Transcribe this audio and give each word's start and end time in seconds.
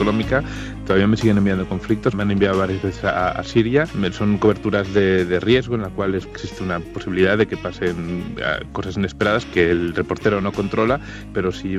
Económica, 0.00 0.42
todavía 0.86 1.06
me 1.06 1.16
siguen 1.16 1.36
enviando 1.36 1.66
conflictos. 1.66 2.14
Me 2.14 2.22
han 2.22 2.30
enviado 2.30 2.58
varias 2.58 2.82
veces 2.82 3.04
a, 3.04 3.42
Siria. 3.42 3.84
Son 4.12 4.38
coberturas 4.38 4.92
de, 4.94 5.40
riesgo 5.40 5.74
en 5.74 5.82
las 5.82 5.92
cuales 5.92 6.26
existe 6.26 6.62
una 6.62 6.80
posibilidad 6.80 7.36
de 7.36 7.46
que 7.46 7.56
pasen 7.56 8.34
eh, 8.38 8.64
cosas 8.72 8.96
inesperadas 8.96 9.44
que 9.46 9.70
el 9.70 9.94
reportero 9.94 10.40
no 10.40 10.52
controla, 10.52 11.00
pero 11.32 11.52
si, 11.52 11.78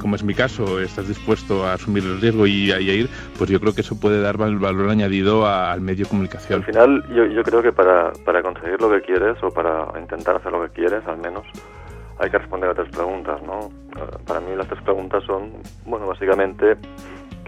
como 0.00 0.16
es 0.16 0.22
mi 0.22 0.34
caso, 0.34 0.80
estás 0.80 1.08
dispuesto 1.08 1.66
a 1.66 1.74
asumir 1.74 2.04
el 2.04 2.20
riesgo 2.20 2.46
y 2.46 2.72
a, 2.72 2.80
ir, 2.80 3.08
pues 3.36 3.50
yo 3.50 3.60
creo 3.60 3.74
que 3.74 3.80
eso 3.80 3.98
puede 3.98 4.20
dar 4.20 4.36
valor 4.36 4.90
añadido 4.90 5.46
al 5.46 5.80
medio 5.80 6.04
de 6.04 6.10
comunicación. 6.10 6.60
Al 6.60 6.66
final, 6.66 7.04
yo, 7.14 7.26
yo 7.26 7.42
creo 7.42 7.62
que 7.62 7.72
para, 7.72 8.12
para 8.24 8.42
conseguir 8.42 8.80
lo 8.80 8.90
que 8.90 9.00
quieres 9.02 9.36
o 9.42 9.50
para 9.50 9.88
intentar 10.00 10.36
hacer 10.36 10.52
lo 10.52 10.62
que 10.62 10.70
quieres, 10.70 11.06
al 11.06 11.18
menos, 11.18 11.44
hay 12.18 12.30
que 12.30 12.38
responder 12.38 12.70
a 12.70 12.74
tres 12.74 12.88
preguntas, 12.90 13.40
¿no? 13.42 13.70
Eh, 13.96 14.18
para 14.26 14.40
mí 14.40 14.54
las 14.56 14.66
tres 14.66 14.82
preguntas 14.82 15.22
son, 15.24 15.52
bueno, 15.86 16.06
básicamente, 16.06 16.76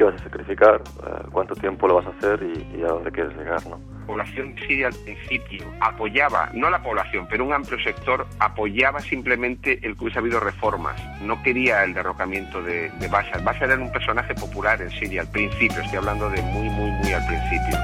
¿qué 0.00 0.04
vas 0.04 0.14
a 0.14 0.24
sacrificar? 0.24 0.80
Eh, 0.80 1.26
¿Cuánto 1.30 1.54
tiempo 1.54 1.86
lo 1.86 1.96
vas 1.96 2.06
a 2.06 2.10
hacer? 2.10 2.40
Y, 2.42 2.82
a 2.82 2.86
dónde 2.86 3.12
quieres 3.12 3.36
llegar, 3.36 3.64
¿no? 3.66 3.78
La 4.00 4.06
población 4.06 4.54
siria 4.66 4.86
al 4.86 4.94
principio 4.94 5.66
apoyaba, 5.80 6.48
no 6.54 6.70
la 6.70 6.82
población, 6.82 7.26
pero 7.28 7.44
un 7.44 7.52
amplio 7.52 7.78
sector 7.84 8.26
apoyaba 8.38 9.00
simplemente 9.00 9.78
el 9.82 9.96
que 9.96 10.04
hubiese 10.04 10.18
habido 10.18 10.40
reformas. 10.40 10.98
No 11.20 11.42
quería 11.42 11.84
el 11.84 11.92
derrocamiento 11.92 12.62
de, 12.62 12.90
de 12.98 13.08
Bashar. 13.08 13.42
Era 13.60 13.76
un 13.76 13.92
personaje 13.92 14.34
popular 14.34 14.80
en 14.80 14.90
Siria 14.90 15.20
al 15.20 15.30
principio, 15.30 15.80
estoy 15.82 15.98
hablando 15.98 16.30
de 16.30 16.40
muy, 16.40 16.70
muy, 16.70 16.90
muy 16.90 17.12
al 17.12 17.26
principio. 17.26 17.78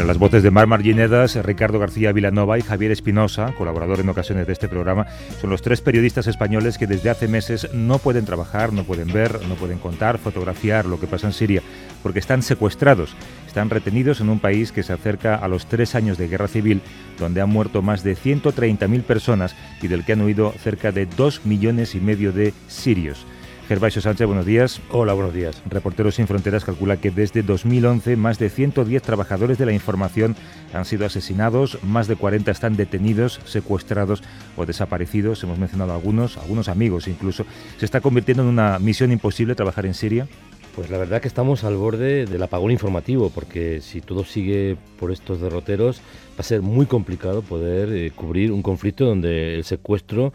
Pero 0.00 0.08
las 0.08 0.16
voces 0.16 0.42
de 0.42 0.50
Mar 0.50 0.66
Marginedas, 0.66 1.36
Ricardo 1.44 1.78
García 1.78 2.10
Vilanova 2.12 2.58
y 2.58 2.62
Javier 2.62 2.90
Espinosa, 2.90 3.52
colaborador 3.58 4.00
en 4.00 4.08
ocasiones 4.08 4.46
de 4.46 4.54
este 4.54 4.66
programa, 4.66 5.04
son 5.42 5.50
los 5.50 5.60
tres 5.60 5.82
periodistas 5.82 6.26
españoles 6.26 6.78
que 6.78 6.86
desde 6.86 7.10
hace 7.10 7.28
meses 7.28 7.68
no 7.74 7.98
pueden 7.98 8.24
trabajar, 8.24 8.72
no 8.72 8.84
pueden 8.84 9.12
ver, 9.12 9.46
no 9.46 9.56
pueden 9.56 9.76
contar, 9.76 10.16
fotografiar 10.16 10.86
lo 10.86 10.98
que 10.98 11.06
pasa 11.06 11.26
en 11.26 11.34
Siria, 11.34 11.60
porque 12.02 12.18
están 12.18 12.42
secuestrados, 12.42 13.14
están 13.46 13.68
retenidos 13.68 14.22
en 14.22 14.30
un 14.30 14.40
país 14.40 14.72
que 14.72 14.82
se 14.82 14.94
acerca 14.94 15.34
a 15.34 15.48
los 15.48 15.66
tres 15.66 15.94
años 15.94 16.16
de 16.16 16.28
guerra 16.28 16.48
civil, 16.48 16.80
donde 17.18 17.42
han 17.42 17.50
muerto 17.50 17.82
más 17.82 18.02
de 18.02 18.16
130.000 18.16 19.02
personas 19.02 19.54
y 19.82 19.88
del 19.88 20.06
que 20.06 20.14
han 20.14 20.22
huido 20.22 20.54
cerca 20.62 20.92
de 20.92 21.04
dos 21.04 21.44
millones 21.44 21.94
y 21.94 22.00
medio 22.00 22.32
de 22.32 22.54
sirios. 22.68 23.26
Gervasio 23.70 24.02
Sánchez, 24.02 24.26
buenos 24.26 24.46
días. 24.46 24.80
Hola, 24.90 25.12
buenos 25.12 25.32
días. 25.32 25.62
Reporteros 25.64 26.16
Sin 26.16 26.26
Fronteras 26.26 26.64
calcula 26.64 26.96
que 26.96 27.12
desde 27.12 27.44
2011 27.44 28.16
más 28.16 28.36
de 28.40 28.50
110 28.50 29.00
trabajadores 29.00 29.58
de 29.58 29.66
la 29.66 29.72
información 29.72 30.34
han 30.72 30.84
sido 30.84 31.06
asesinados, 31.06 31.78
más 31.84 32.08
de 32.08 32.16
40 32.16 32.50
están 32.50 32.76
detenidos, 32.76 33.38
secuestrados 33.44 34.24
o 34.56 34.66
desaparecidos. 34.66 35.44
Hemos 35.44 35.60
mencionado 35.60 35.92
algunos, 35.92 36.36
algunos 36.36 36.68
amigos 36.68 37.06
incluso. 37.06 37.46
¿Se 37.78 37.84
está 37.84 38.00
convirtiendo 38.00 38.42
en 38.42 38.48
una 38.48 38.80
misión 38.80 39.12
imposible 39.12 39.54
trabajar 39.54 39.86
en 39.86 39.94
Siria? 39.94 40.26
Pues 40.74 40.90
la 40.90 40.98
verdad 40.98 41.22
que 41.22 41.28
estamos 41.28 41.62
al 41.62 41.76
borde 41.76 42.26
del 42.26 42.42
apagón 42.42 42.72
informativo, 42.72 43.30
porque 43.30 43.80
si 43.82 44.00
todo 44.00 44.24
sigue 44.24 44.78
por 44.98 45.12
estos 45.12 45.40
derroteros, 45.40 46.00
va 46.30 46.40
a 46.40 46.42
ser 46.42 46.60
muy 46.60 46.86
complicado 46.86 47.42
poder 47.42 47.92
eh, 47.92 48.10
cubrir 48.10 48.50
un 48.50 48.62
conflicto 48.62 49.04
donde 49.04 49.54
el 49.54 49.62
secuestro 49.62 50.32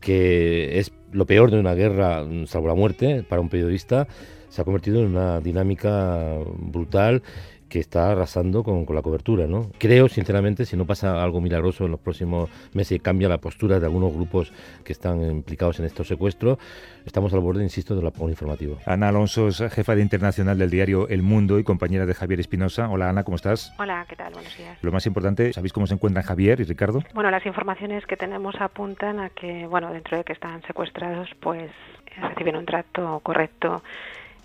que 0.00 0.78
es 0.78 0.90
lo 1.12 1.26
peor 1.26 1.50
de 1.50 1.58
una 1.58 1.74
guerra, 1.74 2.24
salvo 2.46 2.68
la 2.68 2.74
muerte, 2.74 3.24
para 3.28 3.40
un 3.40 3.48
periodista, 3.48 4.08
se 4.48 4.60
ha 4.60 4.64
convertido 4.64 5.00
en 5.00 5.08
una 5.08 5.40
dinámica 5.40 6.38
brutal 6.58 7.22
que 7.68 7.78
está 7.80 8.12
arrasando 8.12 8.62
con, 8.62 8.86
la 8.88 9.02
cobertura. 9.02 9.46
¿no? 9.46 9.70
Creo, 9.78 10.08
sinceramente, 10.08 10.64
si 10.64 10.76
no 10.76 10.86
pasa 10.86 11.22
algo 11.22 11.40
milagroso 11.40 11.84
en 11.84 11.92
los 11.92 12.00
próximos 12.00 12.50
meses 12.72 12.92
y 12.92 13.00
cambia 13.00 13.28
la 13.28 13.38
postura 13.38 13.78
de 13.78 13.86
algunos 13.86 14.12
grupos 14.12 14.52
que 14.84 14.92
están 14.92 15.22
implicados 15.22 15.78
en 15.78 15.86
estos 15.86 16.08
secuestros, 16.08 16.58
estamos 17.04 17.32
al 17.34 17.40
borde, 17.40 17.62
insisto, 17.62 17.94
del 17.94 18.06
apagón 18.06 18.30
informativo. 18.30 18.78
Ana 18.86 19.08
Alonso 19.08 19.48
es 19.48 19.62
jefa 19.70 19.94
de 19.94 20.02
internacional 20.02 20.58
del 20.58 20.70
diario 20.70 21.08
El 21.08 21.22
Mundo 21.22 21.58
y 21.58 21.64
compañera 21.64 22.06
de 22.06 22.14
Javier 22.14 22.40
Espinosa. 22.40 22.88
Hola 22.88 23.10
Ana, 23.10 23.24
¿cómo 23.24 23.36
estás? 23.36 23.74
Hola, 23.78 24.06
¿qué 24.08 24.16
tal? 24.16 24.32
Buenos 24.32 24.56
días. 24.56 24.78
Lo 24.82 24.92
más 24.92 25.06
importante, 25.06 25.52
¿sabéis 25.52 25.72
cómo 25.72 25.86
se 25.86 25.94
encuentran 25.94 26.24
Javier 26.24 26.60
y 26.60 26.64
Ricardo? 26.64 27.02
Bueno, 27.14 27.30
las 27.30 27.44
informaciones 27.44 28.06
que 28.06 28.16
tenemos 28.16 28.54
apuntan 28.60 29.20
a 29.20 29.30
que, 29.30 29.66
bueno, 29.66 29.92
dentro 29.92 30.16
de 30.16 30.24
que 30.24 30.32
están 30.32 30.62
secuestrados, 30.62 31.28
pues 31.40 31.70
reciben 32.20 32.56
un 32.56 32.66
trato 32.66 33.20
correcto 33.22 33.82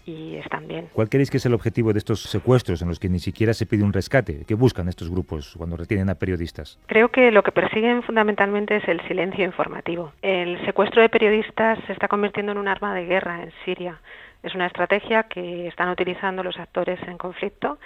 y 0.06 0.36
están 0.36 0.68
bien. 0.68 0.90
¿Cuál 0.94 1.09
creéis 1.09 1.30
que 1.30 1.38
es 1.38 1.46
el 1.46 1.53
objetivo 1.53 1.94
de 1.94 2.00
estos 2.00 2.22
secuestros 2.22 2.81
en 2.81 2.90
los 2.90 3.00
que 3.00 3.09
ni 3.09 3.19
siquiera 3.19 3.53
se 3.53 3.66
pide 3.66 3.84
un 3.84 3.94
rescate? 3.94 4.46
¿Qué 4.46 4.56
buscan 4.56 4.90
estos 4.90 5.09
grupos 5.09 5.56
cuando 5.58 5.78
retienen 5.78 6.09
a 6.09 6.16
periodistas? 6.16 6.80
Creo 6.88 7.09
que 7.09 7.31
lo 7.31 7.44
que 7.44 7.52
persiguen 7.52 8.03
fundamentalmente 8.03 8.78
es 8.78 8.88
el 8.88 9.02
silencio 9.08 9.46
informativo. 9.46 10.13
El 10.22 10.63
secuestro 10.66 11.02
de 11.02 11.09
periodistas 11.09 11.80
se 11.88 11.94
está 11.94 12.08
convirtiendo 12.08 12.52
en 12.52 12.58
un 12.58 12.68
arma 12.68 12.94
de 12.94 13.06
guerra 13.06 13.44
en 13.44 13.52
Siria. 13.63 14.00
Es 14.42 14.53
una 14.56 14.68
estrategia 14.68 15.24
que 15.24 15.68
están 15.68 15.90
utilizando 15.90 16.44
los 16.44 16.59
actores 16.59 17.00
en 17.08 17.18
conflicto 17.18 17.80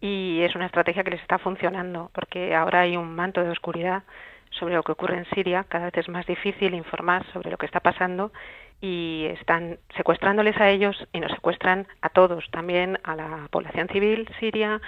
y 0.00 0.40
es 0.42 0.54
una 0.54 0.66
estrategia 0.66 1.02
que 1.02 1.10
les 1.10 1.22
está 1.22 1.38
funcionando 1.38 2.10
porque 2.14 2.54
ahora 2.54 2.80
hay 2.80 2.96
un 2.96 3.14
manto 3.14 3.42
de 3.42 3.50
oscuridad 3.50 4.04
sobre 4.50 4.74
lo 4.74 4.82
que 4.82 4.92
ocurre 4.92 5.18
en 5.18 5.26
Siria. 5.34 5.64
Cada 5.68 5.86
vez 5.86 5.98
es 5.98 6.08
más 6.08 6.26
difícil 6.26 6.74
informar 6.74 7.26
sobre 7.32 7.50
lo 7.50 7.58
que 7.58 7.66
está 7.66 7.80
pasando 7.80 8.32
y 8.80 9.26
están 9.30 9.78
secuestrándoles 9.96 10.56
a 10.58 10.70
ellos 10.70 10.96
y 11.12 11.20
nos 11.20 11.32
secuestran 11.32 11.86
a 12.02 12.08
todos, 12.08 12.44
también 12.50 12.98
a 13.04 13.16
la 13.16 13.48
población 13.50 13.88
civil 13.88 14.28
siria, 14.38 14.80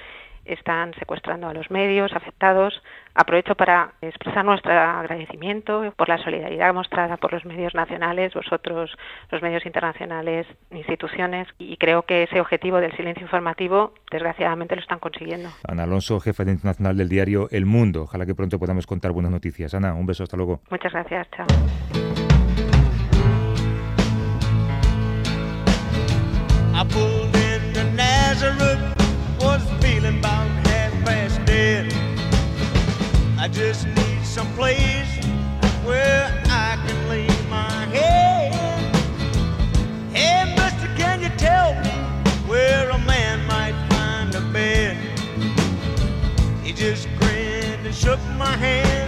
están 0.49 0.95
secuestrando 0.95 1.49
a 1.49 1.55
los 1.55 1.71
medios 1.71 2.13
afectados. 2.15 2.83
Aprovecho 3.15 3.55
para 3.55 3.93
expresar 4.01 4.45
nuestro 4.45 4.73
agradecimiento 4.73 5.93
por 5.97 6.09
la 6.09 6.19
solidaridad 6.19 6.73
mostrada 6.73 7.17
por 7.17 7.33
los 7.33 7.45
medios 7.45 7.75
nacionales, 7.75 8.33
vosotros, 8.35 8.97
los 9.31 9.43
medios 9.43 9.67
internacionales, 9.67 10.47
instituciones, 10.71 11.49
y 11.59 11.77
creo 11.77 12.03
que 12.03 12.25
ese 12.25 12.41
objetivo 12.41 12.79
del 12.79 12.97
silencio 12.97 13.25
informativo, 13.25 13.93
desgraciadamente, 14.11 14.75
lo 14.75 14.81
están 14.81 14.99
consiguiendo. 14.99 15.51
Ana 15.67 15.85
Alonso, 15.85 16.21
jefa 16.21 16.45
de 16.45 16.53
internacional 16.53 16.97
del 16.97 17.09
diario 17.09 17.49
El 17.51 17.67
Mundo. 17.67 18.03
Ojalá 18.03 18.25
que 18.25 18.35
pronto 18.35 18.59
podamos 18.59 18.87
contar 18.87 19.13
buenas 19.13 19.33
noticias. 19.33 19.75
Ana, 19.75 19.95
un 19.95 20.07
beso, 20.07 20.23
hasta 20.23 20.37
luego. 20.37 20.61
Muchas 20.71 20.93
gracias, 20.93 21.29
chao. 21.33 21.47
I 33.49 33.51
just 33.51 33.87
need 33.87 34.23
some 34.25 34.47
place 34.53 35.25
where 35.83 36.27
I 36.51 36.77
can 36.87 37.09
lay 37.09 37.27
my 37.49 37.87
head. 37.87 38.53
Hey, 40.13 40.55
mister, 40.55 40.87
can 40.99 41.23
you 41.23 41.31
tell 41.39 41.73
me 41.83 41.91
where 42.47 42.91
a 42.91 42.99
man 42.99 43.47
might 43.47 43.73
find 43.89 44.35
a 44.35 44.43
bed? 44.53 44.99
He 46.63 46.75
just 46.75 47.09
grinned 47.19 47.87
and 47.87 47.95
shook 47.95 48.21
my 48.37 48.55
hand, 48.55 49.08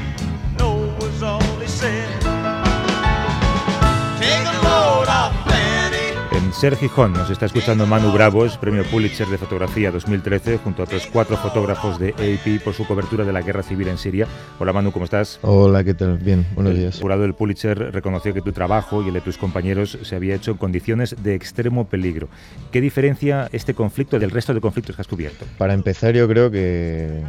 Ser 6.61 6.77
Gijón 6.77 7.15
nos 7.15 7.31
está 7.31 7.47
escuchando 7.47 7.87
Manu 7.87 8.13
Bravos, 8.13 8.59
premio 8.59 8.85
Pulitzer 8.85 9.27
de 9.29 9.39
fotografía 9.39 9.91
2013, 9.91 10.59
junto 10.59 10.83
a 10.83 10.85
otros 10.85 11.07
cuatro 11.07 11.39
fotógrafos 11.39 11.99
de 11.99 12.11
AP 12.11 12.63
por 12.63 12.75
su 12.75 12.87
cobertura 12.87 13.25
de 13.25 13.33
la 13.33 13.41
guerra 13.41 13.63
civil 13.63 13.89
en 13.89 13.97
Siria. 13.97 14.27
Hola 14.59 14.75
Manu, 14.75 14.93
¿cómo 14.93 15.07
estás? 15.07 15.39
Hola, 15.41 15.83
¿qué 15.85 15.95
tal? 15.95 16.19
Bien, 16.19 16.47
buenos 16.55 16.75
días. 16.75 16.97
El 16.97 17.01
jurado 17.01 17.23
del 17.23 17.33
Pulitzer 17.33 17.79
reconoció 17.95 18.35
que 18.35 18.43
tu 18.43 18.53
trabajo 18.53 19.03
y 19.03 19.09
el 19.09 19.15
de 19.15 19.23
tus 19.23 19.39
compañeros 19.39 19.99
se 20.03 20.15
había 20.15 20.35
hecho 20.35 20.51
en 20.51 20.59
condiciones 20.59 21.17
de 21.23 21.35
extremo 21.35 21.89
peligro. 21.89 22.29
¿Qué 22.71 22.83
diferencia 22.83 23.49
este 23.53 23.73
conflicto 23.73 24.19
del 24.19 24.31
resto 24.31 24.53
de 24.53 24.61
conflictos 24.61 24.97
que 24.97 25.01
has 25.01 25.09
cubierto? 25.09 25.47
Para 25.57 25.73
empezar, 25.73 26.13
yo 26.13 26.29
creo 26.29 26.51
que 26.51 27.23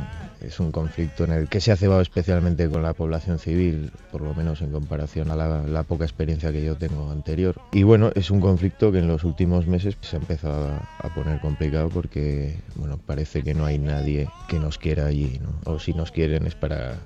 es 0.45 0.59
un 0.59 0.71
conflicto 0.71 1.23
en 1.23 1.31
el 1.31 1.47
que 1.47 1.61
se 1.61 1.71
ha 1.71 1.75
cebado 1.75 2.01
especialmente 2.01 2.69
con 2.69 2.81
la 2.81 2.93
población 2.93 3.39
civil, 3.39 3.91
por 4.11 4.21
lo 4.21 4.33
menos 4.33 4.61
en 4.61 4.71
comparación 4.71 5.31
a 5.31 5.35
la, 5.35 5.83
poca 5.83 6.05
experiencia 6.05 6.51
que 6.51 6.63
yo 6.63 6.75
tengo 6.75 7.11
anterior. 7.11 7.55
Y 7.71 7.83
bueno, 7.83 8.11
es 8.15 8.31
un 8.31 8.39
conflicto 8.39 8.91
que 8.91 8.99
en 8.99 9.07
los 9.07 9.23
últimos 9.23 9.67
meses 9.67 9.97
se 10.01 10.15
ha 10.15 10.19
empezado 10.19 10.79
a, 10.99 11.09
poner 11.13 11.41
complicado 11.41 11.89
porque 11.89 12.55
bueno, 12.75 12.97
parece 12.97 13.43
que 13.43 13.53
no 13.53 13.65
hay 13.65 13.77
nadie 13.77 14.29
que 14.47 14.59
nos 14.59 14.77
quiera 14.77 15.07
allí, 15.07 15.39
¿no? 15.41 15.71
o 15.71 15.79
si 15.79 15.93
nos 15.93 16.11
quieren 16.11 16.47
es 16.47 16.55
para 16.55 16.99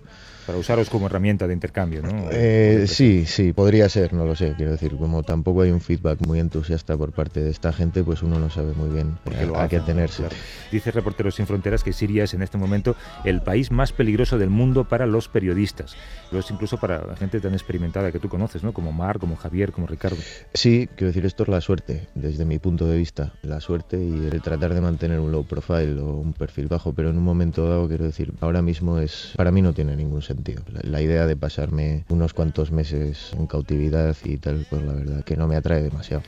Para 0.45 0.59
usaros 0.59 0.89
como 0.89 1.07
herramienta 1.07 1.47
de 1.47 1.53
intercambio, 1.53 2.01
¿no? 2.01 2.29
Eh, 2.31 2.85
sí, 2.87 3.25
sí, 3.25 3.51
podría 3.51 3.89
ser, 3.89 4.13
no 4.13 4.25
lo 4.25 4.35
sé. 4.35 4.53
Quiero 4.55 4.71
decir, 4.71 4.95
como 4.95 5.23
tampoco 5.23 5.61
hay 5.61 5.71
un 5.71 5.81
feedback 5.81 6.25
muy 6.27 6.39
entusiasta 6.39 6.95
por 6.95 7.11
parte 7.13 7.41
de 7.41 7.49
esta 7.49 7.73
gente, 7.73 8.03
pues 8.03 8.21
uno 8.21 8.39
no 8.39 8.49
sabe 8.49 8.73
muy 8.73 8.89
bien 8.89 9.17
a, 9.55 9.67
qué 9.67 9.77
atenerse. 9.77 10.23
Dice 10.71 10.91
Reporteros 10.91 11.35
Sin 11.35 11.47
Fronteras 11.47 11.83
que 11.83 11.93
Siria 11.93 12.25
es 12.25 12.33
en 12.35 12.43
este 12.43 12.57
momento 12.57 12.95
el 13.23 13.41
país 13.41 13.71
más 13.71 13.91
peligroso 13.91 14.37
del 14.37 14.51
mundo 14.51 14.87
para 14.87 15.07
los 15.07 15.27
periodistas. 15.27 15.95
Lo 16.31 16.39
es 16.39 16.51
incluso 16.51 16.77
para 16.77 17.05
la 17.05 17.15
gente 17.15 17.39
tan 17.39 17.53
experimentada 17.53 18.11
que 18.11 18.19
tú 18.19 18.29
conoces, 18.29 18.63
¿no? 18.63 18.71
Como 18.71 18.91
Mar, 18.91 19.17
como 19.17 19.35
Javier, 19.35 19.71
como 19.71 19.87
Ricardo. 19.87 20.17
Sí, 20.53 20.87
quiero 20.95 21.07
decir, 21.07 21.25
esto 21.25 21.43
es 21.43 21.49
la 21.49 21.61
suerte, 21.61 22.07
desde 22.13 22.45
mi 22.45 22.59
punto 22.59 22.85
de 22.85 22.97
vista. 22.97 23.33
La 23.41 23.59
suerte 23.61 23.97
y 23.97 24.27
el 24.31 24.41
tratar 24.41 24.75
de 24.75 24.81
mantener 24.81 25.19
un 25.19 25.31
low 25.31 25.43
profile 25.43 25.99
o 25.99 26.17
un 26.17 26.33
perfil 26.33 26.67
bajo, 26.67 26.93
pero 26.93 27.09
en 27.09 27.17
un 27.17 27.23
momento 27.23 27.67
dado, 27.67 27.87
quiero 27.87 28.05
decir, 28.05 28.33
ahora 28.41 28.61
mismo 28.61 28.99
es, 28.99 29.33
para 29.35 29.51
mí 29.51 29.61
no 29.63 29.73
tiene 29.73 29.95
ningún 29.95 30.21
sentido. 30.21 30.34
La, 30.83 31.01
idea 31.01 31.25
de 31.25 31.35
pasarme 31.35 32.05
unos 32.09 32.33
cuantos 32.33 32.71
meses 32.71 33.31
en 33.33 33.47
cautividad 33.47 34.15
y 34.23 34.37
tal, 34.37 34.65
pues 34.69 34.81
la 34.83 34.93
verdad 34.93 35.23
que 35.23 35.37
no 35.37 35.47
me 35.47 35.55
atrae 35.55 35.81
demasiado 35.81 36.23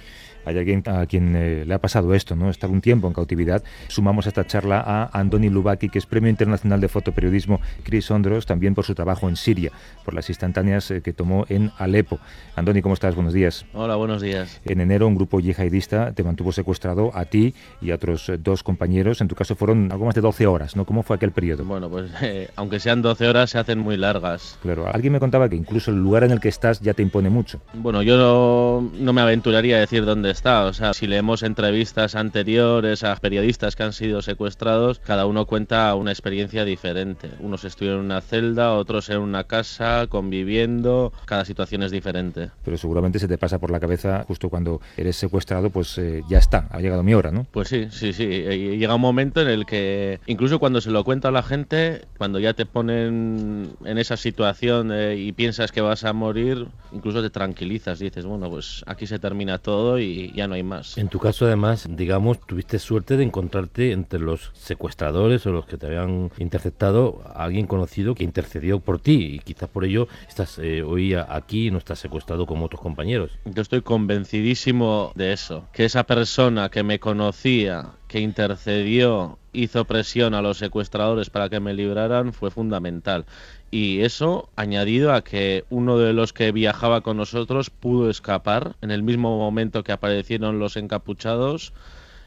hay 0.48 0.58
alguien 0.58 0.82
a 0.86 1.06
quien 1.06 1.36
eh, 1.36 1.66
le 1.66 1.74
ha 1.74 1.80
pasado 1.80 2.14
esto, 2.14 2.36
¿no? 2.36 2.50
Estar 2.50 2.70
un 2.70 2.80
tiempo 2.80 3.08
en 3.08 3.14
cautividad. 3.14 3.64
Sumamos 3.90 4.28
a 4.28 4.30
esta 4.30 4.48
charla 4.48 4.82
a 4.86 5.10
Andoni 5.20 5.50
Lubaki, 5.50 5.90
que 5.90 6.00
es 6.00 6.06
Premio 6.06 6.30
Internacional 6.30 6.80
de 6.80 6.88
Fotoperiodismo 6.88 7.60
Chris 7.84 8.10
Ondros, 8.10 8.46
también 8.46 8.74
por 8.74 8.86
su 8.86 8.96
trabajo 8.96 9.28
en 9.28 9.36
Siria, 9.36 9.72
por 10.06 10.14
las 10.14 10.30
instantáneas 10.30 10.90
eh, 10.92 11.02
que 11.02 11.12
tomó 11.12 11.46
en 11.50 11.72
Alepo. 11.78 12.20
Andoni, 12.56 12.82
¿cómo 12.82 12.94
estás? 12.94 13.14
Buenos 13.14 13.34
días. 13.34 13.66
Hola, 13.74 13.98
buenos 13.98 14.22
días. 14.22 14.62
En 14.64 14.80
enero 14.80 15.08
un 15.08 15.16
grupo 15.16 15.42
yihadista 15.42 16.14
te 16.14 16.24
mantuvo 16.24 16.54
secuestrado 16.54 17.12
a 17.14 17.26
ti 17.26 17.54
y 17.82 17.92
a 17.92 17.96
otros 17.96 18.30
eh, 18.30 18.38
dos 18.38 18.64
compañeros. 18.64 19.20
En 19.20 19.28
tu 19.28 19.36
caso 19.36 19.56
fueron 19.56 19.92
algo 19.92 20.06
más 20.06 20.16
de 20.16 20.22
12 20.22 20.48
horas, 20.48 20.78
¿no? 20.78 20.86
¿Cómo 20.86 21.04
fue 21.04 21.18
aquel 21.18 21.32
periodo? 21.32 21.66
Bueno, 21.66 21.90
pues 21.90 22.10
aunque 22.56 22.80
sean 22.80 23.02
12 23.02 23.28
horas, 23.28 23.50
se 23.50 23.60
hacen 23.60 23.80
muy 23.80 23.98
largas. 23.98 24.58
Claro, 24.62 24.88
alguien 24.88 25.12
me 25.12 25.20
contaba 25.20 25.50
que 25.50 25.58
incluso 25.58 25.92
el 25.92 25.98
lugar 25.98 26.24
en 26.24 26.32
el 26.32 26.40
que 26.40 26.48
estás 26.48 26.80
ya 26.80 26.94
te 26.94 27.02
impone 27.02 27.30
mucho. 27.30 27.60
Bueno, 27.74 28.02
yo 28.02 28.18
no, 28.18 28.90
no 28.98 29.12
me 29.12 29.20
aventuraría 29.20 29.76
a 29.76 29.80
decir 29.80 30.06
dónde 30.06 30.37
está. 30.38 30.66
O 30.66 30.74
sea, 30.74 30.94
si 30.94 31.08
leemos 31.08 31.42
entrevistas 31.42 32.14
anteriores 32.16 33.04
a 33.04 33.16
periodistas 33.16 33.76
que 33.76 33.84
han 33.84 33.94
sido 33.94 34.22
secuestrados, 34.22 35.00
cada 35.00 35.26
uno 35.26 35.46
cuenta 35.46 35.94
una 35.96 36.12
experiencia 36.12 36.64
diferente. 36.64 37.32
Unos 37.40 37.66
estuvieron 37.66 38.02
en 38.02 38.06
una 38.06 38.22
celda, 38.22 38.74
otros 38.74 39.10
en 39.10 39.18
una 39.18 39.46
casa, 39.46 40.06
conviviendo, 40.08 41.12
cada 41.26 41.44
situación 41.44 41.82
es 41.82 41.92
diferente. 41.92 42.52
Pero 42.64 42.78
seguramente 42.78 43.18
se 43.18 43.28
te 43.28 43.40
pasa 43.40 43.58
por 43.58 43.72
la 43.72 43.80
cabeza 43.80 44.26
justo 44.28 44.50
cuando 44.50 44.80
eres 44.96 45.16
secuestrado, 45.16 45.72
pues 45.72 45.98
eh, 45.98 46.22
ya 46.30 46.38
está, 46.38 46.68
ha 46.70 46.80
llegado 46.80 47.02
mi 47.02 47.16
hora, 47.16 47.32
¿no? 47.32 47.48
Pues 47.52 47.70
sí, 47.70 47.88
sí, 47.90 48.14
sí. 48.14 48.28
Llega 48.28 48.94
un 48.94 49.02
momento 49.02 49.42
en 49.42 49.48
el 49.48 49.66
que, 49.66 50.20
incluso 50.28 50.60
cuando 50.60 50.82
se 50.82 50.92
lo 50.92 51.04
cuenta 51.04 51.30
a 51.30 51.32
la 51.32 51.42
gente, 51.42 52.06
cuando 52.18 52.38
ya 52.38 52.54
te 52.54 52.68
ponen 52.68 53.72
en 53.84 53.98
esa 53.98 54.18
situación 54.18 54.92
eh, 54.92 55.16
y 55.18 55.32
piensas 55.32 55.72
que 55.72 55.82
vas 55.82 56.04
a 56.04 56.14
morir, 56.14 56.68
incluso 56.92 57.24
te 57.24 57.32
tranquilizas, 57.32 57.98
dices, 57.98 58.26
bueno, 58.26 58.52
pues 58.52 58.84
aquí 58.86 59.08
se 59.08 59.18
termina 59.18 59.58
todo 59.58 60.00
y 60.00 60.27
ya 60.34 60.48
no 60.48 60.56
hay 60.56 60.64
más. 60.64 60.98
En 60.98 61.10
tu 61.10 61.20
caso, 61.20 61.46
además, 61.46 61.88
digamos, 61.90 62.40
tuviste 62.40 62.80
suerte 62.80 63.18
de 63.18 63.24
encontrarte 63.24 63.92
entre 63.92 64.20
los 64.20 64.52
secuestradores 64.54 65.46
o 65.46 65.52
los 65.52 65.66
que 65.66 65.78
te 65.78 65.88
habían 65.88 66.32
interceptado 66.38 67.22
a 67.26 67.44
alguien 67.44 67.68
conocido 67.68 68.16
que 68.16 68.24
intercedió 68.24 68.80
por 68.80 69.00
ti 69.00 69.36
y 69.36 69.40
quizás 69.40 69.70
por 69.70 69.86
ello 69.86 70.08
estás 70.28 70.60
eh, 70.60 70.84
hoy 70.84 71.14
aquí 71.14 71.68
y 71.68 71.72
no 71.72 71.78
estás 71.78 72.00
secuestrado 72.00 72.46
como 72.46 72.66
otros 72.66 72.82
compañeros. 72.82 73.32
Yo 73.46 73.62
estoy 73.62 73.82
convencidísimo 73.82 75.12
de 75.16 75.34
eso, 75.34 75.68
que 75.74 75.86
esa 75.86 76.04
persona 76.04 76.70
que 76.70 76.84
me 76.84 77.00
conocía, 77.00 77.92
que 78.08 78.20
intercedió, 78.20 79.38
hizo 79.58 79.86
presión 79.86 80.34
a 80.34 80.42
los 80.42 80.58
secuestradores 80.58 81.30
para 81.30 81.50
que 81.50 81.60
me 81.60 81.74
libraran, 81.74 82.34
fue 82.34 82.52
fundamental 82.52 83.26
y 83.72 84.02
eso 84.02 84.50
añadido 84.56 85.14
a 85.14 85.24
que 85.24 85.66
uno 85.70 85.98
de 85.98 86.14
los 86.14 86.34
que 86.34 86.52
viajaba 86.52 87.02
con 87.02 87.18
nosotros 87.18 87.70
pudo 87.70 88.10
escapar 88.10 88.76
en 88.82 88.92
el 88.92 89.04
mismo 89.04 89.38
momento 89.38 89.84
que 89.84 89.92
aparecieron 89.92 90.60
los 90.60 90.78
encapuchados 90.78 91.74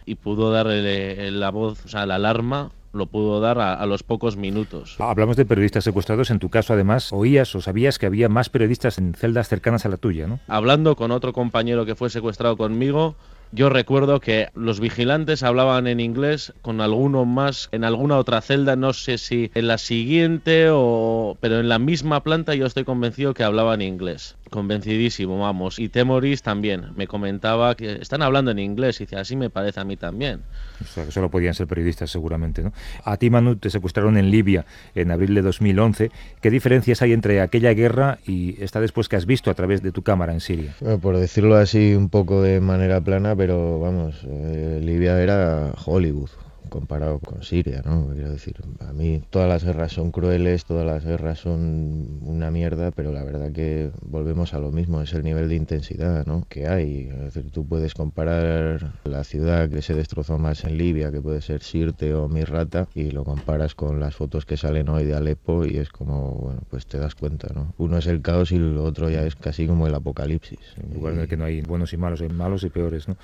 y 0.05 0.17
pudo 0.17 0.51
darle 0.51 1.31
la 1.31 1.51
voz, 1.51 1.85
o 1.85 1.89
sea, 1.89 2.07
la 2.07 2.17
alarma 2.17 2.71
lo 2.93 3.07
pudo 3.07 3.41
dar 3.41 3.61
a, 3.61 3.75
a, 3.75 3.87
los 3.87 4.03
pocos 4.03 4.37
minutos. 4.37 4.97
Hablamos 4.99 5.37
de 5.37 5.45
periodistas 5.45 5.85
secuestrados. 5.85 6.31
En 6.31 6.41
tu 6.41 6.49
caso, 6.49 6.73
además, 6.73 7.13
oías 7.13 7.55
o 7.55 7.61
sabías 7.61 8.01
que 8.01 8.07
había 8.07 8.29
más 8.29 8.49
periodistas 8.49 8.99
en 8.99 9.15
celdas 9.15 9.49
cercanas 9.49 9.87
a 9.87 9.89
la 9.89 9.97
tuya, 9.97 10.27
¿no? 10.27 10.41
Hablando 10.49 10.97
con 10.97 11.13
otro 11.13 11.33
compañero 11.33 11.87
que 11.87 11.95
fue 11.95 12.11
secuestrado 12.11 12.57
conmigo, 12.57 13.15
yo 13.53 13.69
recuerdo 13.69 14.21
que 14.21 14.49
los 14.55 14.81
vigilantes 14.81 15.43
hablaban 15.43 15.87
en 15.87 16.01
inglés 16.01 16.53
con 16.63 16.81
alguno 16.81 17.25
más 17.25 17.69
en 17.73 17.85
alguna 17.85 18.17
otra 18.17 18.41
celda, 18.41 18.77
no 18.77 18.93
sé 18.93 19.19
si 19.19 19.51
en 19.55 19.67
la 19.67 19.79
siguiente 19.79 20.69
o 20.71 21.37
pero 21.41 21.61
en 21.61 21.69
la 21.69 21.79
misma 21.79 22.23
planta 22.23 22.55
yo 22.55 22.67
estoy 22.67 22.85
convencido 22.85 23.35
que 23.35 23.45
hablaban 23.45 23.83
inglés. 23.83 24.37
Convencidísimo, 24.51 25.39
vamos. 25.39 25.79
Y 25.79 25.89
Temoris 25.89 26.43
también 26.43 26.87
me 26.97 27.07
comentaba 27.07 27.77
que 27.77 27.93
están 28.01 28.23
hablando 28.23 28.51
en 28.51 28.59
inglés 28.59 29.01
y 29.01 29.05
dice, 29.05 29.17
así 29.17 29.37
me 29.37 29.49
parece 29.49 29.79
a 29.79 29.85
mí 29.85 29.97
también. 29.97 30.41
O 30.83 30.87
sea, 30.87 31.05
que 31.05 31.13
solo 31.13 31.31
podían 31.31 31.55
ser 31.55 31.69
periodistas 31.69 32.11
seguramente, 32.11 32.63
¿no? 32.63 32.73
A 33.05 33.17
ti, 33.17 33.31
Manu, 33.31 33.57
te 33.57 33.71
secuestraron 33.71 34.17
en 34.17 34.31
Libia 34.31 34.67
en 34.97 35.13
abril 35.13 35.35
de 35.35 35.43
2011. 35.43 36.11
¿Qué 36.41 36.51
diferencias 36.51 37.01
hay 37.03 37.13
entre 37.13 37.41
aquella 37.41 37.73
guerra 37.75 38.19
y 38.27 38.61
esta 38.63 38.81
después 38.81 39.09
que 39.09 39.17
has 39.17 39.27
visto 39.27 39.51
a 39.51 39.55
través 39.55 39.83
de 39.83 39.93
tu 39.93 40.03
cámara 40.03 40.33
en 40.33 40.41
Siria? 40.41 40.75
por 41.01 41.17
decirlo 41.17 41.57
así 41.57 41.95
un 41.95 42.09
poco 42.09 42.43
de 42.43 42.61
manera 42.61 43.01
plana, 43.01 43.35
pero 43.41 43.81
vamos, 43.81 44.17
eh, 44.29 44.81
Libia 44.83 45.19
era 45.19 45.73
Hollywood 45.87 46.29
comparado 46.71 47.19
con 47.19 47.43
Siria, 47.43 47.83
¿no? 47.85 48.09
Quiero 48.15 48.31
decir, 48.31 48.57
a 48.81 48.93
mí 48.93 49.23
todas 49.31 49.49
las 49.49 49.65
guerras 49.65 49.93
son 49.93 50.11
crueles, 50.11 50.65
todas 50.65 50.87
las 50.87 51.05
guerras 51.05 51.41
son 51.41 52.21
una 52.23 52.51
mierda, 52.51 52.91
pero 52.93 53.13
la 53.13 53.25
verdad 53.25 53.53
que 53.53 53.91
volvemos 54.03 54.55
a 54.55 54.59
lo 54.59 54.71
mismo, 54.71 55.03
es 55.03 55.13
el 55.13 55.23
nivel 55.23 55.49
de 55.49 55.57
intensidad, 55.57 56.25
¿no? 56.27 56.47
Que 56.49 56.69
hay. 56.69 57.09
Es 57.09 57.35
decir, 57.35 57.51
tú 57.51 57.67
puedes 57.67 57.95
comparar 57.95 58.95
la 59.05 59.25
ciudad 59.25 59.69
que 59.69 59.83
se 59.83 59.95
destrozó 59.95 60.39
más 60.39 60.65
en 60.65 60.79
Libia, 60.79 61.13
que 61.13 61.21
puede 61.21 61.43
ser 61.43 61.63
Sirte 61.63 62.15
o 62.15 62.29
Misrata, 62.29 62.89
y 62.95 63.11
lo 63.11 63.25
comparas 63.25 63.75
con 63.75 64.01
las 64.01 64.15
fotos 64.15 64.47
que 64.47 64.57
salen 64.57 64.89
hoy 64.89 65.05
de 65.05 65.15
Alepo 65.15 65.67
y 65.67 65.77
es 65.77 65.91
como, 65.91 66.35
bueno, 66.37 66.61
pues 66.71 66.87
te 66.87 66.99
das 66.99 67.15
cuenta, 67.15 67.49
¿no? 67.55 67.75
Uno 67.79 67.99
es 67.99 68.07
el 68.07 68.23
caos 68.23 68.53
y 68.53 68.57
el 68.57 68.79
otro 68.79 69.11
ya 69.11 69.25
es 69.25 69.37
casi 69.37 69.67
como 69.67 69.87
el 69.87 69.95
apocalipsis. 69.95 70.61
Igual 70.95 71.15
en 71.15 71.21
el 71.21 71.29
que 71.29 71.37
no 71.37 71.45
hay 71.45 71.61
buenos 71.63 71.93
y 71.93 71.97
malos, 71.97 72.21
hay 72.21 72.29
malos 72.29 72.63
y 72.65 72.71
peores, 72.71 73.09
¿no? 73.09 73.17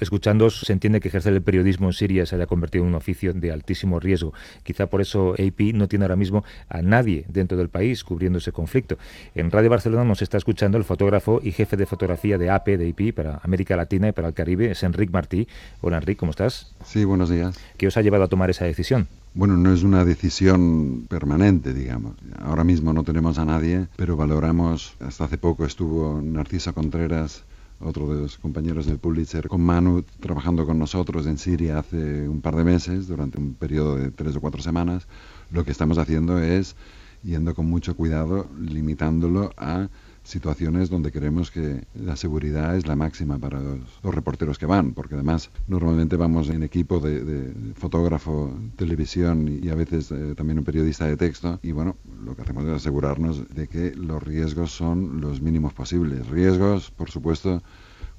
Escuchando 0.00 0.48
se 0.50 0.72
entiende 0.72 1.00
que 1.00 1.08
ejercer 1.08 1.32
el 1.32 1.42
periodismo 1.42 1.88
en 1.88 1.92
Siria 1.92 2.26
se 2.26 2.36
haya 2.36 2.46
convertido 2.46 2.84
en 2.84 2.91
un 2.92 2.96
oficio 2.96 3.32
de 3.32 3.50
altísimo 3.50 3.98
riesgo. 3.98 4.32
Quizá 4.62 4.86
por 4.86 5.00
eso 5.00 5.32
AP 5.32 5.74
no 5.74 5.88
tiene 5.88 6.04
ahora 6.04 6.16
mismo 6.16 6.44
a 6.68 6.82
nadie 6.82 7.24
dentro 7.28 7.56
del 7.56 7.68
país 7.68 8.04
cubriendo 8.04 8.38
ese 8.38 8.52
conflicto. 8.52 8.98
En 9.34 9.50
Radio 9.50 9.70
Barcelona 9.70 10.04
nos 10.04 10.22
está 10.22 10.36
escuchando 10.36 10.78
el 10.78 10.84
fotógrafo 10.84 11.40
y 11.42 11.52
jefe 11.52 11.76
de 11.76 11.86
fotografía 11.86 12.38
de 12.38 12.50
AP, 12.50 12.68
de 12.76 12.90
AP, 12.90 13.14
para 13.14 13.40
América 13.42 13.76
Latina 13.76 14.08
y 14.08 14.12
para 14.12 14.28
el 14.28 14.34
Caribe, 14.34 14.70
es 14.70 14.82
Enric 14.82 15.10
Martí. 15.10 15.48
Hola 15.80 15.98
Enric, 15.98 16.18
¿cómo 16.18 16.30
estás? 16.30 16.74
Sí, 16.84 17.04
buenos 17.04 17.30
días. 17.30 17.58
¿Qué 17.76 17.86
os 17.86 17.96
ha 17.96 18.02
llevado 18.02 18.24
a 18.24 18.28
tomar 18.28 18.50
esa 18.50 18.64
decisión? 18.64 19.08
Bueno, 19.34 19.56
no 19.56 19.72
es 19.72 19.82
una 19.82 20.04
decisión 20.04 21.06
permanente, 21.08 21.72
digamos. 21.72 22.16
Ahora 22.38 22.64
mismo 22.64 22.92
no 22.92 23.02
tenemos 23.02 23.38
a 23.38 23.46
nadie, 23.46 23.86
pero 23.96 24.16
valoramos, 24.16 24.94
hasta 25.00 25.24
hace 25.24 25.38
poco 25.38 25.64
estuvo 25.64 26.20
Narcisa 26.20 26.72
Contreras 26.72 27.44
otro 27.84 28.12
de 28.14 28.20
los 28.20 28.38
compañeros 28.38 28.86
del 28.86 28.98
Pulitzer, 28.98 29.48
con 29.48 29.60
Manu 29.62 30.04
trabajando 30.20 30.66
con 30.66 30.78
nosotros 30.78 31.26
en 31.26 31.38
Siria 31.38 31.78
hace 31.78 32.28
un 32.28 32.40
par 32.40 32.56
de 32.56 32.64
meses, 32.64 33.08
durante 33.08 33.38
un 33.38 33.54
periodo 33.54 33.96
de 33.96 34.10
tres 34.10 34.36
o 34.36 34.40
cuatro 34.40 34.62
semanas, 34.62 35.06
lo 35.50 35.64
que 35.64 35.70
estamos 35.70 35.98
haciendo 35.98 36.38
es 36.38 36.76
yendo 37.22 37.54
con 37.54 37.66
mucho 37.66 37.96
cuidado, 37.96 38.48
limitándolo 38.58 39.52
a 39.56 39.88
situaciones 40.24 40.90
donde 40.90 41.10
creemos 41.10 41.50
que 41.50 41.84
la 41.94 42.16
seguridad 42.16 42.76
es 42.76 42.86
la 42.86 42.96
máxima 42.96 43.38
para 43.38 43.60
los, 43.60 43.80
reporteros 44.02 44.58
que 44.58 44.66
van, 44.66 44.92
porque 44.94 45.14
además 45.14 45.50
normalmente 45.66 46.16
vamos 46.16 46.48
en 46.50 46.62
equipo 46.62 47.00
de, 47.00 47.52
fotógrafo, 47.74 48.54
televisión 48.76 49.60
y 49.62 49.68
a 49.68 49.74
veces 49.74 50.10
eh, 50.12 50.34
también 50.36 50.58
un 50.58 50.64
periodista 50.64 51.06
de 51.06 51.16
texto 51.16 51.58
y 51.62 51.72
bueno, 51.72 51.96
lo 52.24 52.36
que 52.36 52.42
hacemos 52.42 52.64
es 52.64 52.72
asegurarnos 52.72 53.48
de 53.48 53.68
que 53.68 53.94
los 53.94 54.22
riesgos 54.22 54.72
son 54.72 55.20
los 55.20 55.40
mínimos 55.40 55.72
posibles. 55.72 56.26
Riesgos, 56.28 56.90
por 56.90 57.10
supuesto, 57.10 57.62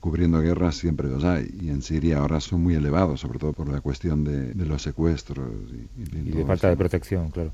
cubriendo 0.04 0.42
guerras 0.42 0.76
siempre 0.76 1.08
los 1.08 1.24
hay 1.24 1.50
y 1.62 1.70
en 1.70 1.82
Siria 1.82 2.18
ahora 2.18 2.42
son 2.42 2.62
muy 2.62 2.76
elevados, 2.76 3.22
sobre 3.22 3.40
todo 3.40 3.54
por 3.54 3.70
la 3.70 3.80
cuestión 3.80 4.26
de, 4.26 4.54
los 4.66 4.82
secuestros 4.82 5.50
y, 5.96 6.30
de 6.30 6.44
falta 6.44 6.68
de 6.68 6.76
protección, 6.76 7.32
claro. 7.32 7.54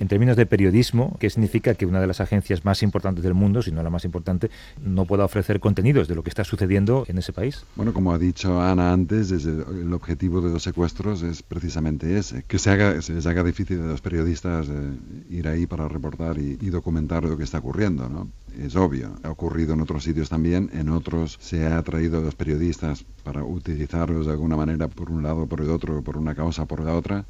En 0.00 0.08
términos 0.08 0.36
de 0.36 0.46
periodismo, 0.46 1.16
¿qué 1.20 1.30
significa 1.30 1.74
que 1.74 1.86
una 1.86 2.00
de 2.00 2.08
las 2.08 2.20
agencias 2.20 2.64
más 2.64 2.82
importantes 2.82 3.22
del 3.22 3.34
mundo, 3.34 3.62
si 3.62 3.70
no 3.70 3.84
la 3.84 3.90
más 3.90 4.04
importante, 4.04 4.50
no 4.84 5.04
pueda 5.04 5.24
ofrecer 5.24 5.60
contenidos 5.60 6.08
de 6.08 6.16
lo 6.16 6.24
que 6.24 6.30
está 6.30 6.42
sucediendo 6.42 7.04
en 7.06 7.18
ese 7.18 7.32
país? 7.32 7.64
Bueno, 7.76 7.94
como 7.94 8.12
ha 8.12 8.18
dicho 8.18 8.60
Ana 8.60 8.92
antes, 8.92 9.30
el 9.30 9.92
objetivo 9.92 10.40
de 10.40 10.50
los 10.50 10.64
secuestros 10.64 11.22
es 11.22 11.44
precisamente 11.44 12.18
ese, 12.18 12.42
que 12.48 12.58
se, 12.58 12.70
haga, 12.70 13.00
se 13.00 13.12
les 13.12 13.26
haga 13.26 13.44
difícil 13.44 13.80
a 13.80 13.86
los 13.86 14.00
periodistas 14.00 14.66
eh, 14.68 14.72
ir 15.30 15.46
ahí 15.46 15.66
para 15.66 15.86
reportar 15.86 16.36
y, 16.38 16.58
y 16.60 16.70
documentar 16.70 17.22
lo 17.22 17.36
que 17.36 17.44
está 17.44 17.58
ocurriendo, 17.58 18.08
¿no? 18.08 18.28
Es 18.58 18.74
obvio, 18.74 19.14
ha 19.22 19.30
ocurrido 19.30 19.74
en 19.74 19.82
otros 19.82 20.04
sitios 20.04 20.30
también, 20.30 20.70
en 20.72 20.88
otros 20.88 21.36
se 21.40 21.66
ha 21.66 21.82
traído 21.82 22.18
a 22.18 22.22
los 22.22 22.34
periodistas 22.34 23.04
para 23.22 23.44
utilizarlos 23.44 24.24
de 24.24 24.32
alguna 24.32 24.56
manera 24.56 24.88
por 24.88 25.10
un 25.10 25.22
lado, 25.22 25.46
por 25.46 25.60
el 25.60 25.68
otro, 25.68 26.02
por 26.02 26.16
una 26.16 26.34
causa, 26.34 26.64
por 26.64 26.80
la 26.80 26.94
otra. 26.94 27.26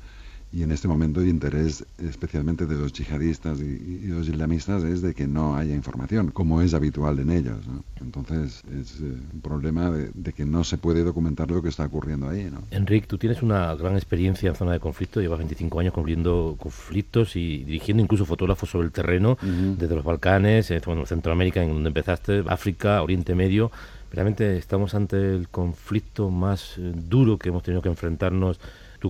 Y 0.52 0.62
en 0.62 0.70
este 0.70 0.88
momento 0.88 1.20
el 1.20 1.28
interés 1.28 1.84
especialmente 1.98 2.66
de 2.66 2.76
los 2.76 2.92
yihadistas 2.92 3.60
y, 3.60 4.06
los 4.06 4.28
islamistas 4.28 4.84
es 4.84 5.02
de 5.02 5.14
que 5.14 5.26
no 5.26 5.56
haya 5.56 5.74
información, 5.74 6.30
como 6.30 6.62
es 6.62 6.72
habitual 6.72 7.18
en 7.18 7.30
ellos. 7.30 7.58
Entonces 8.00 8.62
es 8.72 9.00
eh, 9.00 9.16
un 9.34 9.40
problema 9.40 9.90
de, 9.90 10.32
que 10.32 10.44
no 10.44 10.64
se 10.64 10.78
puede 10.78 11.02
documentar 11.04 11.50
lo 11.50 11.60
que 11.60 11.68
está 11.68 11.84
ocurriendo 11.84 12.28
ahí. 12.28 12.48
¿no? 12.50 12.62
Enrique, 12.70 13.06
tú 13.06 13.18
tienes 13.18 13.42
una 13.42 13.74
gran 13.74 13.96
experiencia 13.96 14.48
en 14.48 14.54
zona 14.54 14.72
de 14.72 14.80
conflicto, 14.80 15.20
llevas 15.20 15.38
25 15.38 15.80
años 15.80 15.92
cubriendo 15.92 16.56
conflictos 16.58 17.36
y 17.36 17.64
dirigiendo 17.64 18.02
incluso 18.02 18.24
fotógrafos 18.24 18.70
sobre 18.70 18.86
el 18.86 18.92
terreno, 18.92 19.36
desde 19.42 19.94
los 19.94 20.04
Balcanes, 20.04 20.70
eh, 20.70 20.80
bueno, 20.86 21.04
Centroamérica, 21.06 21.62
en 21.62 21.70
donde 21.70 21.88
empezaste, 21.88 22.44
África, 22.48 23.02
Oriente 23.02 23.34
Medio. 23.34 23.70
Realmente 24.12 24.56
estamos 24.56 24.94
ante 24.94 25.34
el 25.34 25.48
conflicto 25.48 26.30
más 26.30 26.78
eh, 26.78 26.92
duro 26.94 27.38
que 27.38 27.48
hemos 27.48 27.62
tenido 27.62 27.82
que 27.82 27.88
enfrentarnos 27.88 28.60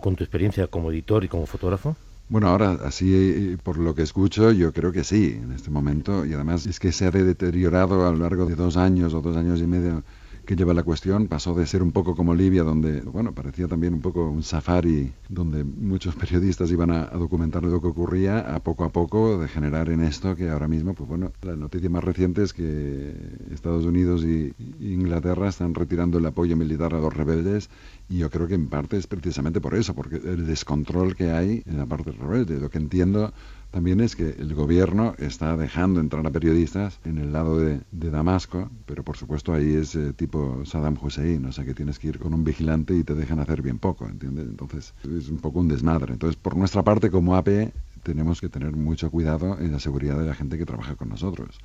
con 0.01 0.17
tu 0.17 0.25
experiencia 0.25 0.67
como 0.67 0.91
editor 0.91 1.25
y 1.25 1.29
como 1.29 1.47
fotógrafo? 1.47 1.97
Bueno, 2.29 2.49
ahora 2.49 2.79
así 2.85 3.13
eh, 3.15 3.59
por 3.63 3.79
lo 3.79 3.95
que 3.95 4.03
escucho, 4.03 4.51
yo 4.51 4.73
creo 4.73 4.91
que 4.91 5.05
sí, 5.05 5.39
en 5.43 5.53
este 5.53 5.71
momento. 5.71 6.27
Y 6.27 6.35
además 6.35 6.67
es 6.67 6.81
que 6.81 6.91
se 6.91 7.07
ha 7.07 7.11
deteriorado 7.11 8.07
a 8.07 8.11
lo 8.11 8.19
largo 8.19 8.47
de 8.47 8.57
dos 8.57 8.77
años 8.77 9.15
o 9.15 9.21
dos 9.21 9.37
años 9.37 9.61
y 9.61 9.67
medio 9.67 10.03
que 10.47 10.57
lleva 10.57 10.73
la 10.73 10.85
cuestión 10.85 11.27
pasó 11.27 11.55
de 11.55 11.67
ser 11.67 11.83
un 11.83 11.93
poco 11.93 12.15
como 12.15 12.35
Libia, 12.35 12.63
donde, 12.63 13.01
bueno, 13.01 13.33
parecía 13.33 13.69
también 13.69 13.93
un 13.93 14.01
poco 14.01 14.31
un 14.31 14.43
safari, 14.43 15.13
donde 15.29 15.65
muchos 15.65 16.15
periodistas 16.23 16.71
iban 16.71 16.91
a, 16.91 17.07
documentar 17.07 17.65
lo 17.65 17.81
que 17.81 17.89
ocurría, 17.89 18.55
a 18.55 18.61
poco 18.61 18.85
a 18.85 18.91
poco 18.91 19.39
de 19.39 19.49
generar 19.49 19.91
en 19.91 20.03
esto 20.03 20.37
que 20.37 20.49
ahora 20.49 20.69
mismo, 20.69 20.95
pues 20.95 21.09
bueno, 21.09 21.33
la 21.43 21.57
noticia 21.57 21.91
más 21.91 22.05
reciente 22.05 22.43
es 22.43 22.53
que 22.53 23.15
Estados 23.53 23.85
Unidos 23.85 24.25
y 24.25 24.55
Inglaterra 24.81 25.49
están 25.49 25.75
retirando 25.75 26.19
el 26.19 26.27
apoyo 26.27 26.57
militar 26.57 26.95
a 26.95 27.01
los 27.01 27.13
rebeldes 27.13 27.69
y 28.09 28.19
yo 28.19 28.31
creo 28.31 28.47
que 28.47 28.55
en 28.55 28.69
parte 28.69 28.97
es 28.97 29.07
precisamente 29.07 29.61
por 29.61 29.75
eso, 29.75 29.95
porque 29.95 30.17
el 30.17 30.47
descontrol 30.47 31.17
que 31.17 31.33
hay 31.33 31.63
en 31.67 31.77
la 31.77 31.87
parte 31.87 32.13
rebelde. 32.13 32.61
Lo 32.61 32.71
que 32.71 32.79
entiendo 32.79 33.33
también 33.71 34.01
es 34.01 34.17
que 34.17 34.31
el 34.31 34.55
gobierno 34.55 35.15
está 35.19 35.57
dejando 35.57 36.01
entrar 36.01 36.27
a 36.27 36.31
periodistas 36.31 36.99
en 37.05 37.19
el 37.19 37.33
lado 37.33 37.59
de, 37.59 37.81
Damasco, 37.91 38.71
pero 38.87 39.03
por 39.03 39.17
supuesto 39.17 39.53
ahí 39.53 39.75
es 39.75 39.95
eh, 39.95 40.13
tipo 40.13 40.65
Saddam 40.65 40.97
Hussein, 41.01 41.45
o 41.45 41.53
sea 41.53 41.65
que 41.65 41.75
tienes 41.75 41.99
que 41.99 42.09
ir 42.09 42.19
con 42.19 42.33
un 42.33 42.45
vigilante 42.45 42.95
y 42.95 43.03
te 43.03 43.15
dejan 43.15 43.41
hacer 43.41 43.63
bien 43.63 43.79
poco, 43.79 44.07
¿entiendes? 44.07 44.47
Entonces 44.47 44.95
es 45.05 45.29
un 45.29 45.39
poco 45.39 45.59
un 45.59 45.69
desmadre. 45.69 46.13
Entonces 46.13 46.37
por 46.37 46.57
nuestra 46.57 46.83
parte 46.83 47.11
como 47.11 47.37
AP 47.37 47.73
tenemos 48.03 48.41
que 48.41 48.49
tener 48.49 48.77
mucho 48.77 49.11
cuidado 49.11 49.59
en 49.59 49.73
la 49.73 49.81
seguridad 49.81 50.19
de 50.19 50.27
la 50.27 50.35
gente 50.35 50.57
que 50.57 50.65
trabaja 50.65 50.95
con 50.95 51.09
nosotros. 51.09 51.59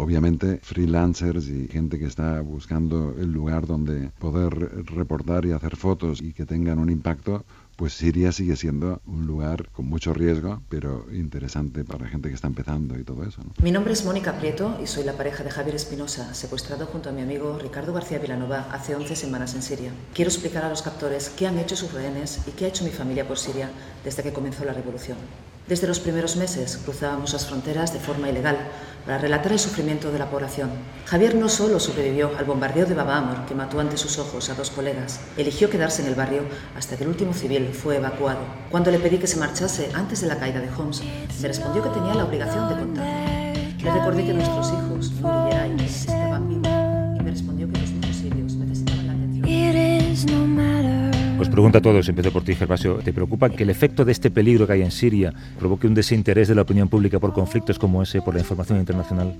Obviamente, 0.00 0.60
freelancers 0.62 1.48
y 1.48 1.66
gente 1.66 1.98
que 1.98 2.06
está 2.06 2.40
buscando 2.40 3.16
el 3.18 3.32
lugar 3.32 3.66
donde 3.66 4.10
poder 4.20 4.54
reportar 4.86 5.44
y 5.44 5.50
hacer 5.50 5.74
fotos 5.74 6.22
y 6.22 6.32
que 6.32 6.46
tengan 6.46 6.78
un 6.78 6.88
impacto, 6.88 7.44
pues 7.74 7.94
Siria 7.94 8.30
sigue 8.30 8.54
siendo 8.54 9.02
un 9.06 9.26
lugar 9.26 9.68
con 9.70 9.86
mucho 9.86 10.14
riesgo, 10.14 10.62
pero 10.68 11.06
interesante 11.12 11.82
para 11.82 12.06
gente 12.06 12.28
que 12.28 12.36
está 12.36 12.46
empezando 12.46 12.96
y 12.96 13.02
todo 13.02 13.24
eso. 13.24 13.42
Mi 13.60 13.72
nombre 13.72 13.92
es 13.92 14.04
Mónica 14.04 14.38
Prieto 14.38 14.78
y 14.80 14.86
soy 14.86 15.02
la 15.02 15.14
pareja 15.14 15.42
de 15.42 15.50
Javier 15.50 15.74
Espinosa, 15.74 16.32
secuestrado 16.32 16.86
junto 16.86 17.08
a 17.08 17.12
mi 17.12 17.22
amigo 17.22 17.58
Ricardo 17.60 17.92
García 17.92 18.20
Vilanova 18.20 18.68
hace 18.70 18.94
11 18.94 19.16
semanas 19.16 19.56
en 19.56 19.62
Siria. 19.62 19.90
Quiero 20.14 20.30
explicar 20.30 20.64
a 20.64 20.68
los 20.68 20.82
captores 20.82 21.28
qué 21.30 21.48
han 21.48 21.58
hecho 21.58 21.74
sus 21.74 21.92
rehenes 21.92 22.40
y 22.46 22.52
qué 22.52 22.66
ha 22.66 22.68
hecho 22.68 22.84
mi 22.84 22.90
familia 22.90 23.26
por 23.26 23.36
Siria 23.36 23.68
desde 24.04 24.22
que 24.22 24.32
comenzó 24.32 24.64
la 24.64 24.74
revolución. 24.74 25.18
Desde 25.68 25.86
los 25.86 26.00
primeros 26.00 26.36
meses 26.36 26.80
cruzábamos 26.82 27.34
las 27.34 27.46
fronteras 27.46 27.92
de 27.92 27.98
forma 27.98 28.30
ilegal 28.30 28.56
para 29.04 29.18
relatar 29.18 29.52
el 29.52 29.58
sufrimiento 29.58 30.10
de 30.10 30.18
la 30.18 30.30
población. 30.30 30.70
Javier 31.04 31.34
no 31.34 31.50
solo 31.50 31.78
sobrevivió 31.78 32.30
al 32.38 32.46
bombardeo 32.46 32.86
de 32.86 32.94
Baba 32.94 33.18
Amor, 33.18 33.44
que 33.46 33.54
mató 33.54 33.78
ante 33.78 33.98
sus 33.98 34.18
ojos 34.18 34.48
a 34.48 34.54
dos 34.54 34.70
colegas, 34.70 35.20
eligió 35.36 35.68
quedarse 35.68 36.00
en 36.00 36.08
el 36.08 36.14
barrio 36.14 36.40
hasta 36.74 36.96
que 36.96 37.04
el 37.04 37.10
último 37.10 37.34
civil 37.34 37.68
fue 37.74 37.96
evacuado. 37.96 38.40
Cuando 38.70 38.90
le 38.90 38.98
pedí 38.98 39.18
que 39.18 39.26
se 39.26 39.36
marchase 39.36 39.90
antes 39.94 40.22
de 40.22 40.28
la 40.28 40.38
caída 40.38 40.60
de 40.60 40.70
Homs, 40.70 41.02
me 41.40 41.48
respondió 41.48 41.82
que 41.82 41.90
tenía 41.90 42.14
la 42.14 42.24
obligación 42.24 42.68
de 42.70 42.74
contarme. 42.74 43.76
Le 43.82 43.92
recordé 43.92 44.24
que 44.24 44.32
nuestros 44.32 44.68
hijos, 44.68 45.12
Nuri 45.20 45.50
y 45.50 45.54
Eray, 45.54 45.84
estaban 45.84 46.48
vivos 46.48 46.68
y 47.18 47.22
me 47.22 47.30
respondió 47.30 47.70
que 47.70 47.78
los 47.78 47.90
niños 47.90 48.16
sirios 48.16 48.52
necesitaban 48.54 49.06
la 49.06 49.12
atención. 49.12 50.57
Os 51.58 51.60
pregunto 51.60 51.78
a 51.78 51.82
todos, 51.82 52.08
empiezo 52.08 52.30
por 52.30 52.44
ti, 52.44 52.54
Gervasio, 52.54 53.00
¿te 53.02 53.12
preocupa 53.12 53.50
que 53.50 53.64
el 53.64 53.70
efecto 53.70 54.04
de 54.04 54.12
este 54.12 54.30
peligro 54.30 54.64
que 54.64 54.74
hay 54.74 54.82
en 54.82 54.92
Siria 54.92 55.34
provoque 55.58 55.88
un 55.88 55.94
desinterés 55.94 56.46
de 56.46 56.54
la 56.54 56.62
opinión 56.62 56.86
pública 56.86 57.18
por 57.18 57.32
conflictos 57.32 57.80
como 57.80 58.00
ese, 58.00 58.22
por 58.22 58.34
la 58.34 58.38
información 58.38 58.78
internacional? 58.78 59.34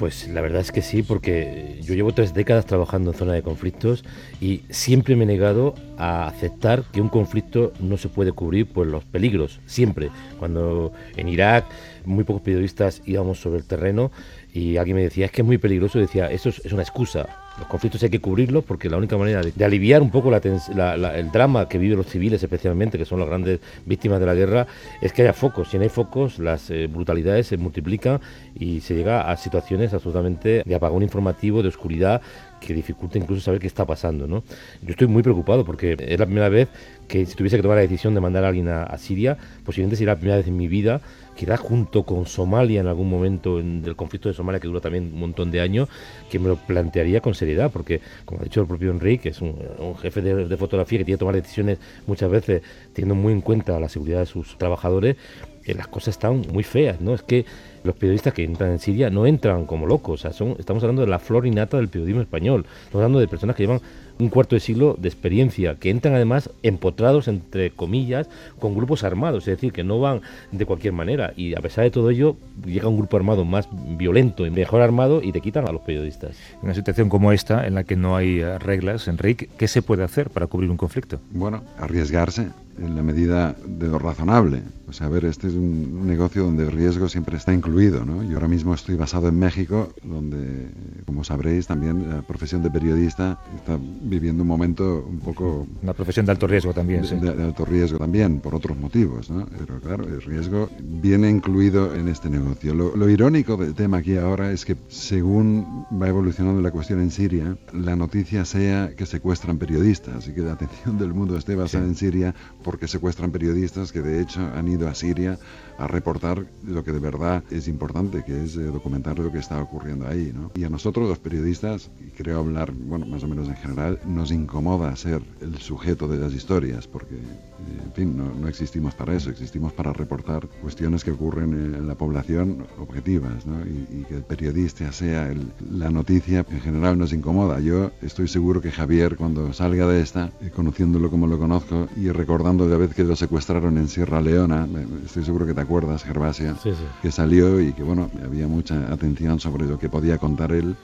Pues 0.00 0.26
la 0.26 0.40
verdad 0.40 0.62
es 0.62 0.72
que 0.72 0.82
sí, 0.82 1.04
porque 1.04 1.78
yo 1.84 1.94
llevo 1.94 2.12
tres 2.12 2.34
décadas 2.34 2.66
trabajando 2.66 3.12
en 3.12 3.16
zona 3.16 3.34
de 3.34 3.42
conflictos 3.42 4.04
y 4.40 4.62
siempre 4.70 5.14
me 5.14 5.22
he 5.22 5.26
negado 5.28 5.76
a 5.96 6.26
aceptar 6.26 6.82
que 6.90 7.00
un 7.00 7.08
conflicto 7.08 7.72
no 7.78 7.98
se 7.98 8.08
puede 8.08 8.32
cubrir 8.32 8.66
por 8.66 8.88
los 8.88 9.04
peligros, 9.04 9.60
siempre. 9.64 10.10
Cuando 10.40 10.90
en 11.16 11.28
Irak 11.28 11.66
muy 12.04 12.24
pocos 12.24 12.42
periodistas 12.42 13.00
íbamos 13.06 13.40
sobre 13.40 13.58
el 13.58 13.64
terreno 13.64 14.10
y 14.52 14.76
alguien 14.76 14.96
me 14.96 15.04
decía, 15.04 15.26
es 15.26 15.30
que 15.30 15.42
es 15.42 15.46
muy 15.46 15.58
peligroso, 15.58 16.00
decía, 16.00 16.26
eso 16.32 16.48
es, 16.48 16.72
una 16.72 16.82
excusa. 16.82 17.28
Los 17.58 17.66
conflictos 17.66 18.02
hay 18.02 18.10
que 18.10 18.20
cubrirlos 18.20 18.64
porque 18.64 18.88
la 18.88 18.96
única 18.96 19.16
manera 19.16 19.42
de, 19.42 19.64
aliviar 19.64 20.00
un 20.00 20.10
poco 20.10 20.34
el 20.34 21.30
drama 21.32 21.68
que 21.68 21.78
viven 21.78 21.98
los 21.98 22.06
civiles, 22.06 22.42
especialmente, 22.42 22.98
que 22.98 23.04
son 23.04 23.18
las 23.18 23.28
grandes 23.28 23.60
víctimas 23.84 24.20
de 24.20 24.26
la 24.26 24.34
guerra, 24.34 24.66
es 25.00 25.12
que 25.12 25.22
haya 25.22 25.32
focos. 25.32 25.68
Si 25.68 25.76
no 25.76 25.82
hay 25.82 25.88
focos, 25.88 26.38
las 26.38 26.70
eh, 26.70 26.86
brutalidades 26.86 27.48
se 27.48 27.56
multiplican 27.56 28.20
y 28.54 28.80
se 28.80 28.94
llega 28.94 29.30
a 29.30 29.36
situaciones 29.36 29.92
absolutamente 29.92 30.62
de 30.64 30.74
apagón 30.74 31.02
informativo, 31.02 31.62
de 31.62 31.68
oscuridad, 31.68 32.22
que 32.60 32.74
dificulta 32.74 33.18
incluso 33.18 33.42
saber 33.42 33.60
qué 33.60 33.66
está 33.66 33.84
pasando. 33.84 34.26
¿no? 34.26 34.44
Yo 34.82 34.90
estoy 34.90 35.06
muy 35.06 35.22
preocupado 35.22 35.64
porque 35.64 35.96
es 35.98 36.18
la 36.18 36.26
primera 36.26 36.48
vez 36.48 36.68
que 37.08 37.26
si 37.26 37.34
tuviese 37.34 37.56
que 37.56 37.62
tomar 37.62 37.76
la 37.76 37.82
decisión 37.82 38.14
de 38.14 38.20
mandar 38.20 38.44
a 38.44 38.48
alguien 38.48 38.68
a, 38.68 38.84
a 38.84 38.98
Siria, 38.98 39.36
posiblemente 39.64 39.96
sería 39.96 40.12
la 40.12 40.18
primera 40.18 40.36
vez 40.36 40.46
en 40.46 40.56
mi 40.56 40.68
vida 40.68 41.00
quizás 41.38 41.60
junto 41.60 42.02
con 42.02 42.26
Somalia 42.26 42.80
en 42.80 42.88
algún 42.88 43.08
momento 43.08 43.60
en 43.60 43.82
conflicto 43.94 44.28
de 44.28 44.34
Somalia 44.34 44.58
que 44.58 44.66
dura 44.66 44.80
también 44.80 45.12
un 45.14 45.20
montón 45.20 45.52
de 45.52 45.60
años, 45.60 45.88
que 46.28 46.40
me 46.40 46.48
lo 46.48 46.56
plantearía 46.56 47.20
con 47.20 47.32
seriedad, 47.32 47.47
porque 47.72 48.00
como 48.24 48.40
ha 48.40 48.44
dicho 48.44 48.60
el 48.60 48.66
propio 48.66 48.90
Enrique, 48.90 49.24
que 49.24 49.28
es 49.30 49.40
un, 49.40 49.56
jefe 50.00 50.20
de, 50.22 50.56
fotografía 50.56 50.98
que 50.98 51.04
tiene 51.04 51.16
que 51.16 51.20
tomar 51.20 51.34
decisiones 51.34 51.78
muchas 52.06 52.30
veces 52.30 52.62
teniendo 52.92 53.14
muy 53.14 53.32
en 53.32 53.40
cuenta 53.40 53.78
la 53.80 53.88
seguridad 53.88 54.20
de 54.20 54.26
sus 54.26 54.58
trabajadores, 54.58 55.16
eh, 55.64 55.74
las 55.74 55.88
cosas 55.88 56.08
están 56.14 56.42
muy 56.52 56.62
feas, 56.62 57.00
¿no? 57.00 57.14
Es 57.14 57.22
que 57.22 57.44
los 57.84 57.94
periodistas 57.94 58.34
que 58.34 58.44
entran 58.44 58.72
en 58.72 58.78
Siria 58.78 59.10
no 59.10 59.26
entran 59.26 59.66
como 59.66 59.86
locos, 59.86 60.24
o 60.24 60.30
sea, 60.30 60.46
estamos 60.58 60.82
hablando 60.82 61.02
de 61.02 61.08
la 61.08 61.18
flor 61.18 61.46
innata 61.46 61.76
del 61.76 61.88
periodismo 61.88 62.22
español, 62.22 62.66
estamos 62.84 62.96
hablando 62.96 63.20
de 63.20 63.28
personas 63.28 63.56
que 63.56 63.62
llevan 63.62 63.80
un 64.18 64.28
cuarto 64.28 64.56
de 64.56 64.60
siglo 64.60 64.96
de 64.98 65.08
experiencia, 65.08 65.76
que 65.76 65.90
entran 65.90 66.14
además 66.14 66.50
empotrados, 66.62 67.28
entre 67.28 67.70
comillas, 67.70 68.28
con 68.58 68.74
grupos 68.74 69.04
armados, 69.04 69.46
es 69.46 69.56
decir, 69.56 69.72
que 69.72 69.84
no 69.84 70.00
van 70.00 70.22
de 70.52 70.66
cualquier 70.66 70.92
manera. 70.92 71.32
Y 71.36 71.56
a 71.56 71.60
pesar 71.60 71.84
de 71.84 71.90
todo 71.90 72.10
ello, 72.10 72.36
llega 72.64 72.88
un 72.88 72.96
grupo 72.96 73.16
armado 73.16 73.44
más 73.44 73.68
violento 73.96 74.46
y 74.46 74.50
mejor 74.50 74.80
armado 74.80 75.22
y 75.22 75.32
te 75.32 75.40
quitan 75.40 75.68
a 75.68 75.72
los 75.72 75.82
periodistas. 75.82 76.36
En 76.54 76.64
una 76.64 76.74
situación 76.74 77.08
como 77.08 77.32
esta, 77.32 77.66
en 77.66 77.74
la 77.74 77.84
que 77.84 77.96
no 77.96 78.16
hay 78.16 78.40
eh, 78.40 78.58
reglas, 78.58 79.08
Enrique, 79.08 79.48
¿qué 79.56 79.68
se 79.68 79.82
puede 79.82 80.04
hacer 80.04 80.30
para 80.30 80.46
cubrir 80.46 80.70
un 80.70 80.76
conflicto? 80.76 81.20
Bueno, 81.30 81.62
arriesgarse 81.78 82.48
en 82.80 82.94
la 82.94 83.02
medida 83.02 83.56
de 83.66 83.88
lo 83.88 83.98
razonable. 83.98 84.62
O 84.88 84.92
sea, 84.92 85.06
a 85.06 85.10
ver, 85.10 85.26
este 85.26 85.48
es 85.48 85.54
un 85.54 86.06
negocio 86.06 86.44
donde 86.44 86.64
el 86.64 86.72
riesgo 86.72 87.10
siempre 87.10 87.36
está 87.36 87.52
incluido, 87.52 88.06
¿no? 88.06 88.22
Yo 88.22 88.36
ahora 88.36 88.48
mismo 88.48 88.72
estoy 88.72 88.96
basado 88.96 89.28
en 89.28 89.38
México, 89.38 89.92
donde, 90.02 90.70
como 91.04 91.24
sabréis, 91.24 91.66
también 91.66 92.08
la 92.08 92.22
profesión 92.22 92.62
de 92.62 92.70
periodista 92.70 93.38
está 93.54 93.78
viviendo 93.78 94.42
un 94.42 94.48
momento 94.48 95.04
un 95.06 95.18
poco... 95.18 95.66
Una 95.82 95.92
profesión 95.92 96.24
de 96.24 96.32
alto 96.32 96.46
riesgo 96.46 96.72
también, 96.72 97.02
de, 97.02 97.08
sí. 97.08 97.16
de, 97.16 97.42
alto 97.42 97.66
riesgo 97.66 97.98
también, 97.98 98.40
por 98.40 98.54
otros 98.54 98.78
motivos, 98.78 99.30
¿no? 99.30 99.46
Pero 99.58 99.78
claro, 99.80 100.04
el 100.04 100.22
riesgo 100.22 100.70
viene 100.80 101.28
incluido 101.28 101.94
en 101.94 102.08
este 102.08 102.30
negocio. 102.30 102.74
Lo, 102.74 102.96
lo 102.96 103.10
irónico 103.10 103.58
del 103.58 103.74
tema 103.74 103.98
aquí 103.98 104.16
ahora 104.16 104.52
es 104.52 104.64
que 104.64 104.76
según 104.88 105.84
va 106.00 106.08
evolucionando 106.08 106.62
la 106.62 106.70
cuestión 106.70 107.00
en 107.00 107.10
Siria, 107.10 107.58
la 107.74 107.94
noticia 107.94 108.46
sea 108.46 108.94
que 108.96 109.04
secuestran 109.04 109.58
periodistas 109.58 110.28
y 110.28 110.32
que 110.32 110.40
la 110.40 110.52
atención 110.52 110.96
del 110.98 111.12
mundo 111.12 111.36
esté 111.36 111.56
basada 111.56 111.84
en 111.84 111.94
Siria 111.94 112.34
porque 112.68 112.86
secuestran 112.86 113.30
periodistas 113.30 113.92
que 113.92 114.02
de 114.02 114.20
hecho 114.20 114.40
han 114.54 114.68
ido 114.68 114.88
a 114.88 114.94
Siria 114.94 115.38
a 115.78 115.86
reportar 115.86 116.44
lo 116.66 116.84
que 116.84 116.92
de 116.92 116.98
verdad 116.98 117.42
es 117.50 117.66
importante, 117.66 118.24
que 118.24 118.44
es 118.44 118.56
eh, 118.56 118.64
documentar 118.64 119.18
lo 119.18 119.32
que 119.32 119.38
está 119.38 119.62
ocurriendo 119.62 120.06
ahí. 120.06 120.32
¿no? 120.34 120.50
Y 120.54 120.64
a 120.64 120.68
nosotros 120.68 121.08
los 121.08 121.18
periodistas, 121.18 121.90
y 121.98 122.10
creo 122.10 122.40
hablar, 122.40 122.72
bueno, 122.72 123.06
más 123.06 123.22
o 123.22 123.28
menos 123.28 123.48
en 123.48 123.56
general, 123.56 124.00
nos 124.04 124.32
incomoda 124.32 124.94
ser 124.96 125.22
el 125.40 125.56
sujeto 125.58 126.08
de 126.08 126.18
las 126.18 126.34
historias, 126.34 126.86
porque, 126.86 127.14
eh, 127.14 127.82
en 127.86 127.92
fin, 127.92 128.16
no, 128.18 128.34
no 128.34 128.48
existimos 128.48 128.94
para 128.94 129.14
eso, 129.14 129.30
existimos 129.30 129.72
para 129.72 129.94
reportar 129.94 130.48
cuestiones 130.60 131.04
que 131.04 131.12
ocurren 131.12 131.74
en 131.74 131.86
la 131.86 131.94
población 131.94 132.66
objetivas, 132.78 133.46
¿no? 133.46 133.64
y, 133.64 134.04
que 134.08 134.16
el 134.16 134.22
periodista 134.22 134.90
sea 134.92 135.32
la 135.70 135.90
noticia, 135.90 136.44
en 136.50 136.60
general 136.60 136.98
nos 136.98 137.12
incomoda. 137.12 137.60
Yo 137.60 137.92
estoy 138.02 138.28
seguro 138.28 138.60
que 138.60 138.72
Javier, 138.72 139.16
cuando 139.16 139.52
salga 139.52 139.86
de 139.86 140.00
esta, 140.02 140.32
eh, 140.40 140.50
conociéndolo 140.54 141.10
como 141.10 141.26
lo 141.26 141.38
conozco 141.38 141.88
y 141.96 142.10
recordando 142.10 142.57
de 142.66 142.72
la 142.72 142.76
vez 142.78 142.94
que 142.94 143.04
lo 143.04 143.16
secuestraron 143.16 143.78
en 143.78 143.88
Sierra 143.88 144.20
Leona, 144.20 144.66
estoy 145.04 145.24
seguro 145.24 145.46
que 145.46 145.54
te 145.54 145.60
acuerdas, 145.60 146.04
Gervasia, 146.04 146.54
que 147.02 147.10
salió 147.10 147.60
y 147.60 147.72
que 147.72 147.82
bueno, 147.82 148.10
había 148.24 148.46
mucha 148.46 148.92
atención 148.92 149.40
sobre 149.40 149.66
lo 149.66 149.78
que 149.78 149.88
podía 149.88 150.18
contar 150.18 150.52
él 150.52 150.76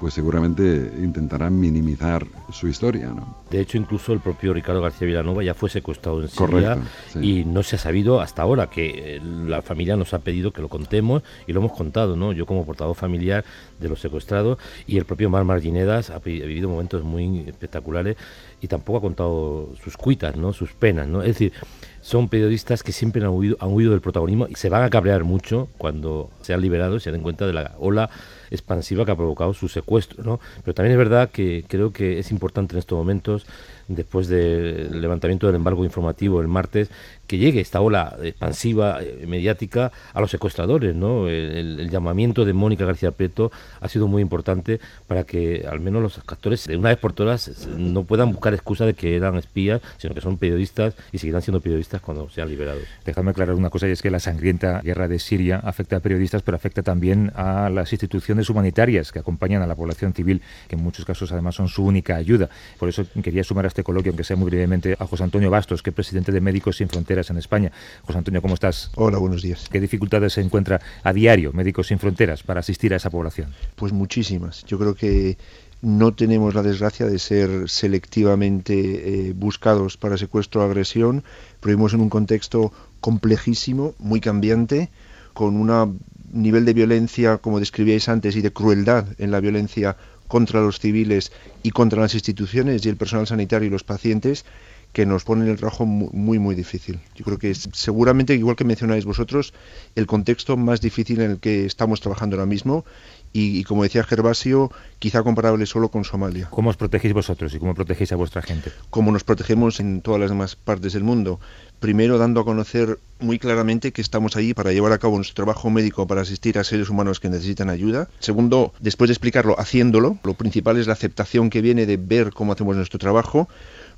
pues 0.00 0.14
seguramente 0.14 0.62
intentarán 0.98 1.60
minimizar 1.60 2.26
su 2.50 2.68
historia. 2.68 3.08
¿no? 3.08 3.36
De 3.50 3.60
hecho, 3.60 3.76
incluso 3.76 4.14
el 4.14 4.20
propio 4.20 4.54
Ricardo 4.54 4.80
García 4.80 5.06
Villanova 5.06 5.44
ya 5.44 5.52
fue 5.52 5.68
secuestrado 5.68 6.22
en 6.22 6.28
Siria 6.28 6.78
y 7.20 7.44
no 7.44 7.62
se 7.62 7.76
ha 7.76 7.78
sabido 7.78 8.22
hasta 8.22 8.40
ahora 8.40 8.70
que 8.70 9.16
eh, 9.16 9.20
la 9.20 9.60
familia 9.60 9.96
nos 9.96 10.14
ha 10.14 10.20
pedido 10.20 10.52
que 10.52 10.62
lo 10.62 10.68
contemos 10.68 11.22
y 11.46 11.52
lo 11.52 11.60
hemos 11.60 11.72
contado, 11.72 12.16
¿no? 12.16 12.32
Yo 12.32 12.46
como 12.46 12.64
portavoz 12.64 12.96
familiar 12.96 13.44
de 13.78 13.90
los 13.90 14.00
secuestrados 14.00 14.56
y 14.86 14.96
el 14.96 15.04
propio 15.04 15.28
Mar 15.28 15.44
Marginedas 15.44 16.08
ha 16.08 16.18
vivido 16.18 16.70
momentos 16.70 17.04
muy 17.04 17.40
espectaculares 17.40 18.16
y 18.62 18.68
tampoco 18.68 18.98
ha 18.98 19.02
contado 19.02 19.68
sus 19.84 19.98
cuitas, 19.98 20.34
¿no? 20.36 20.54
Sus 20.54 20.72
penas, 20.72 21.08
¿no? 21.08 21.20
Es 21.20 21.28
decir, 21.28 21.52
son 22.00 22.30
periodistas 22.30 22.82
que 22.82 22.92
siempre 22.92 23.22
han 23.22 23.28
huido, 23.28 23.58
han 23.60 23.70
huido 23.70 23.90
del 23.90 24.00
protagonismo 24.00 24.46
y 24.48 24.54
se 24.54 24.70
van 24.70 24.82
a 24.82 24.88
cabrear 24.88 25.24
mucho 25.24 25.68
cuando 25.76 26.30
sean 26.40 26.62
liberados 26.62 27.02
y 27.02 27.04
se 27.04 27.12
den 27.12 27.20
cuenta 27.20 27.46
de 27.46 27.52
la 27.52 27.74
ola 27.78 28.08
expansiva 28.50 29.04
que 29.04 29.12
ha 29.12 29.16
provocado 29.16 29.54
su 29.54 29.68
secuestro. 29.68 30.22
¿no? 30.24 30.40
Pero 30.64 30.74
también 30.74 30.92
es 30.92 30.98
verdad 30.98 31.30
que 31.30 31.64
creo 31.68 31.92
que 31.92 32.18
es 32.18 32.30
importante 32.30 32.74
en 32.74 32.78
estos 32.78 32.96
momentos, 32.96 33.46
después 33.94 34.28
del 34.28 35.00
levantamiento 35.00 35.46
del 35.46 35.56
embargo 35.56 35.84
informativo 35.84 36.40
el 36.40 36.48
martes, 36.48 36.90
que 37.26 37.38
llegue 37.38 37.60
esta 37.60 37.80
ola 37.80 38.16
expansiva 38.22 38.98
eh, 39.00 39.24
mediática 39.26 39.92
a 40.12 40.20
los 40.20 40.30
secuestradores. 40.30 40.94
¿no? 40.94 41.28
El, 41.28 41.88
llamamiento 41.90 42.44
de 42.44 42.52
Mónica 42.52 42.84
García 42.84 43.10
Prieto 43.10 43.50
ha 43.80 43.88
sido 43.88 44.06
muy 44.06 44.22
importante 44.22 44.80
para 45.06 45.24
que 45.24 45.66
al 45.68 45.80
menos 45.80 46.02
los 46.02 46.18
actores 46.18 46.66
de 46.66 46.76
una 46.76 46.90
vez 46.90 46.98
por 46.98 47.12
todas 47.12 47.66
no 47.68 48.04
puedan 48.04 48.32
buscar 48.32 48.54
excusa 48.54 48.86
de 48.86 48.94
que 48.94 49.16
eran 49.16 49.36
espías, 49.36 49.80
sino 49.98 50.14
que 50.14 50.20
son 50.20 50.38
periodistas 50.38 50.94
y 51.12 51.18
seguirán 51.18 51.42
siendo 51.42 51.60
periodistas 51.60 52.00
cuando 52.00 52.28
sean 52.30 52.48
liberados. 52.48 52.82
Déjame 53.04 53.30
aclarar 53.30 53.54
una 53.54 53.70
cosa 53.70 53.88
y 53.88 53.92
es 53.92 54.02
que 54.02 54.10
la 54.10 54.20
sangrienta 54.20 54.80
guerra 54.80 55.08
de 55.08 55.18
Siria 55.18 55.60
afecta 55.62 55.96
a 55.96 56.00
periodistas, 56.00 56.42
pero 56.42 56.56
afecta 56.56 56.82
también 56.82 57.32
a 57.34 57.70
las 57.70 57.92
instituciones 57.92 58.50
humanitarias 58.50 59.12
que 59.12 59.18
acompañan 59.18 59.62
a 59.62 59.66
la 59.66 59.74
población 59.74 60.14
civil, 60.14 60.42
que 60.68 60.76
en 60.76 60.82
muchos 60.82 61.04
casos 61.04 61.32
además 61.32 61.54
son 61.54 61.68
su 61.68 61.84
única 61.84 62.16
ayuda. 62.16 62.50
Por 62.78 62.88
eso 62.88 63.04
quería 63.22 63.44
sumar 63.44 63.64
a 63.64 63.68
este 63.68 63.79
coloquio, 63.84 64.10
aunque 64.10 64.24
sea 64.24 64.36
muy 64.36 64.46
brevemente, 64.50 64.96
a 64.98 65.06
José 65.06 65.24
Antonio 65.24 65.50
Bastos, 65.50 65.82
que 65.82 65.90
es 65.90 65.94
presidente 65.94 66.32
de 66.32 66.40
Médicos 66.40 66.76
Sin 66.76 66.88
Fronteras 66.88 67.30
en 67.30 67.38
España. 67.38 67.72
José 68.02 68.18
Antonio, 68.18 68.42
¿cómo 68.42 68.54
estás? 68.54 68.90
Hola, 68.96 69.18
buenos 69.18 69.42
días. 69.42 69.68
¿Qué 69.70 69.80
dificultades 69.80 70.32
se 70.34 70.40
encuentra 70.40 70.80
a 71.02 71.12
diario 71.12 71.52
Médicos 71.52 71.88
Sin 71.88 71.98
Fronteras 71.98 72.42
para 72.42 72.60
asistir 72.60 72.92
a 72.92 72.96
esa 72.96 73.10
población? 73.10 73.54
Pues 73.76 73.92
muchísimas. 73.92 74.64
Yo 74.64 74.78
creo 74.78 74.94
que 74.94 75.36
no 75.82 76.12
tenemos 76.12 76.54
la 76.54 76.62
desgracia 76.62 77.06
de 77.06 77.18
ser 77.18 77.68
selectivamente 77.68 79.28
eh, 79.28 79.32
buscados 79.34 79.96
para 79.96 80.18
secuestro 80.18 80.60
o 80.60 80.64
agresión, 80.64 81.24
pero 81.60 81.70
vivimos 81.70 81.94
en 81.94 82.00
un 82.00 82.10
contexto 82.10 82.72
complejísimo, 83.00 83.94
muy 83.98 84.20
cambiante, 84.20 84.90
con 85.32 85.56
un 85.56 86.00
nivel 86.32 86.64
de 86.64 86.74
violencia, 86.74 87.38
como 87.38 87.60
describíais 87.60 88.08
antes, 88.08 88.36
y 88.36 88.42
de 88.42 88.52
crueldad 88.52 89.06
en 89.18 89.30
la 89.30 89.40
violencia 89.40 89.96
contra 90.30 90.60
los 90.60 90.78
civiles 90.78 91.32
y 91.64 91.72
contra 91.72 92.00
las 92.00 92.14
instituciones 92.14 92.86
y 92.86 92.88
el 92.88 92.96
personal 92.96 93.26
sanitario 93.26 93.66
y 93.66 93.70
los 93.70 93.82
pacientes 93.82 94.46
que 94.92 95.06
nos 95.06 95.24
ponen 95.24 95.48
el 95.48 95.56
trabajo 95.56 95.86
muy, 95.86 96.38
muy 96.38 96.54
difícil. 96.54 97.00
Yo 97.14 97.24
creo 97.24 97.38
que 97.38 97.50
es 97.50 97.68
seguramente, 97.72 98.34
igual 98.34 98.56
que 98.56 98.64
mencionáis 98.64 99.04
vosotros, 99.04 99.52
el 99.94 100.06
contexto 100.06 100.56
más 100.56 100.80
difícil 100.80 101.20
en 101.20 101.32
el 101.32 101.38
que 101.38 101.64
estamos 101.64 102.00
trabajando 102.00 102.36
ahora 102.36 102.46
mismo 102.46 102.84
y, 103.32 103.62
como 103.64 103.84
decía 103.84 104.02
Gervasio, 104.02 104.72
quizá 104.98 105.22
comparable 105.22 105.64
solo 105.66 105.88
con 105.90 106.04
Somalia. 106.04 106.48
¿Cómo 106.50 106.70
os 106.70 106.76
protegéis 106.76 107.14
vosotros 107.14 107.54
y 107.54 107.60
cómo 107.60 107.74
protegéis 107.74 108.10
a 108.10 108.16
vuestra 108.16 108.42
gente? 108.42 108.72
Como 108.90 109.12
nos 109.12 109.22
protegemos 109.22 109.78
en 109.78 110.00
todas 110.00 110.20
las 110.20 110.30
demás 110.30 110.56
partes 110.56 110.94
del 110.94 111.04
mundo. 111.04 111.38
Primero, 111.78 112.18
dando 112.18 112.40
a 112.40 112.44
conocer 112.44 112.98
muy 113.20 113.38
claramente 113.38 113.92
que 113.92 114.02
estamos 114.02 114.36
allí 114.36 114.52
para 114.52 114.72
llevar 114.72 114.92
a 114.92 114.98
cabo 114.98 115.16
nuestro 115.16 115.34
trabajo 115.34 115.70
médico 115.70 116.06
para 116.08 116.22
asistir 116.22 116.58
a 116.58 116.64
seres 116.64 116.90
humanos 116.90 117.20
que 117.20 117.28
necesitan 117.28 117.70
ayuda. 117.70 118.08
Segundo, 118.18 118.74
después 118.80 119.08
de 119.08 119.12
explicarlo, 119.12 119.58
haciéndolo. 119.58 120.18
Lo 120.24 120.34
principal 120.34 120.76
es 120.76 120.88
la 120.88 120.94
aceptación 120.94 121.50
que 121.50 121.62
viene 121.62 121.86
de 121.86 121.96
ver 121.96 122.32
cómo 122.32 122.52
hacemos 122.52 122.76
nuestro 122.76 122.98
trabajo. 122.98 123.48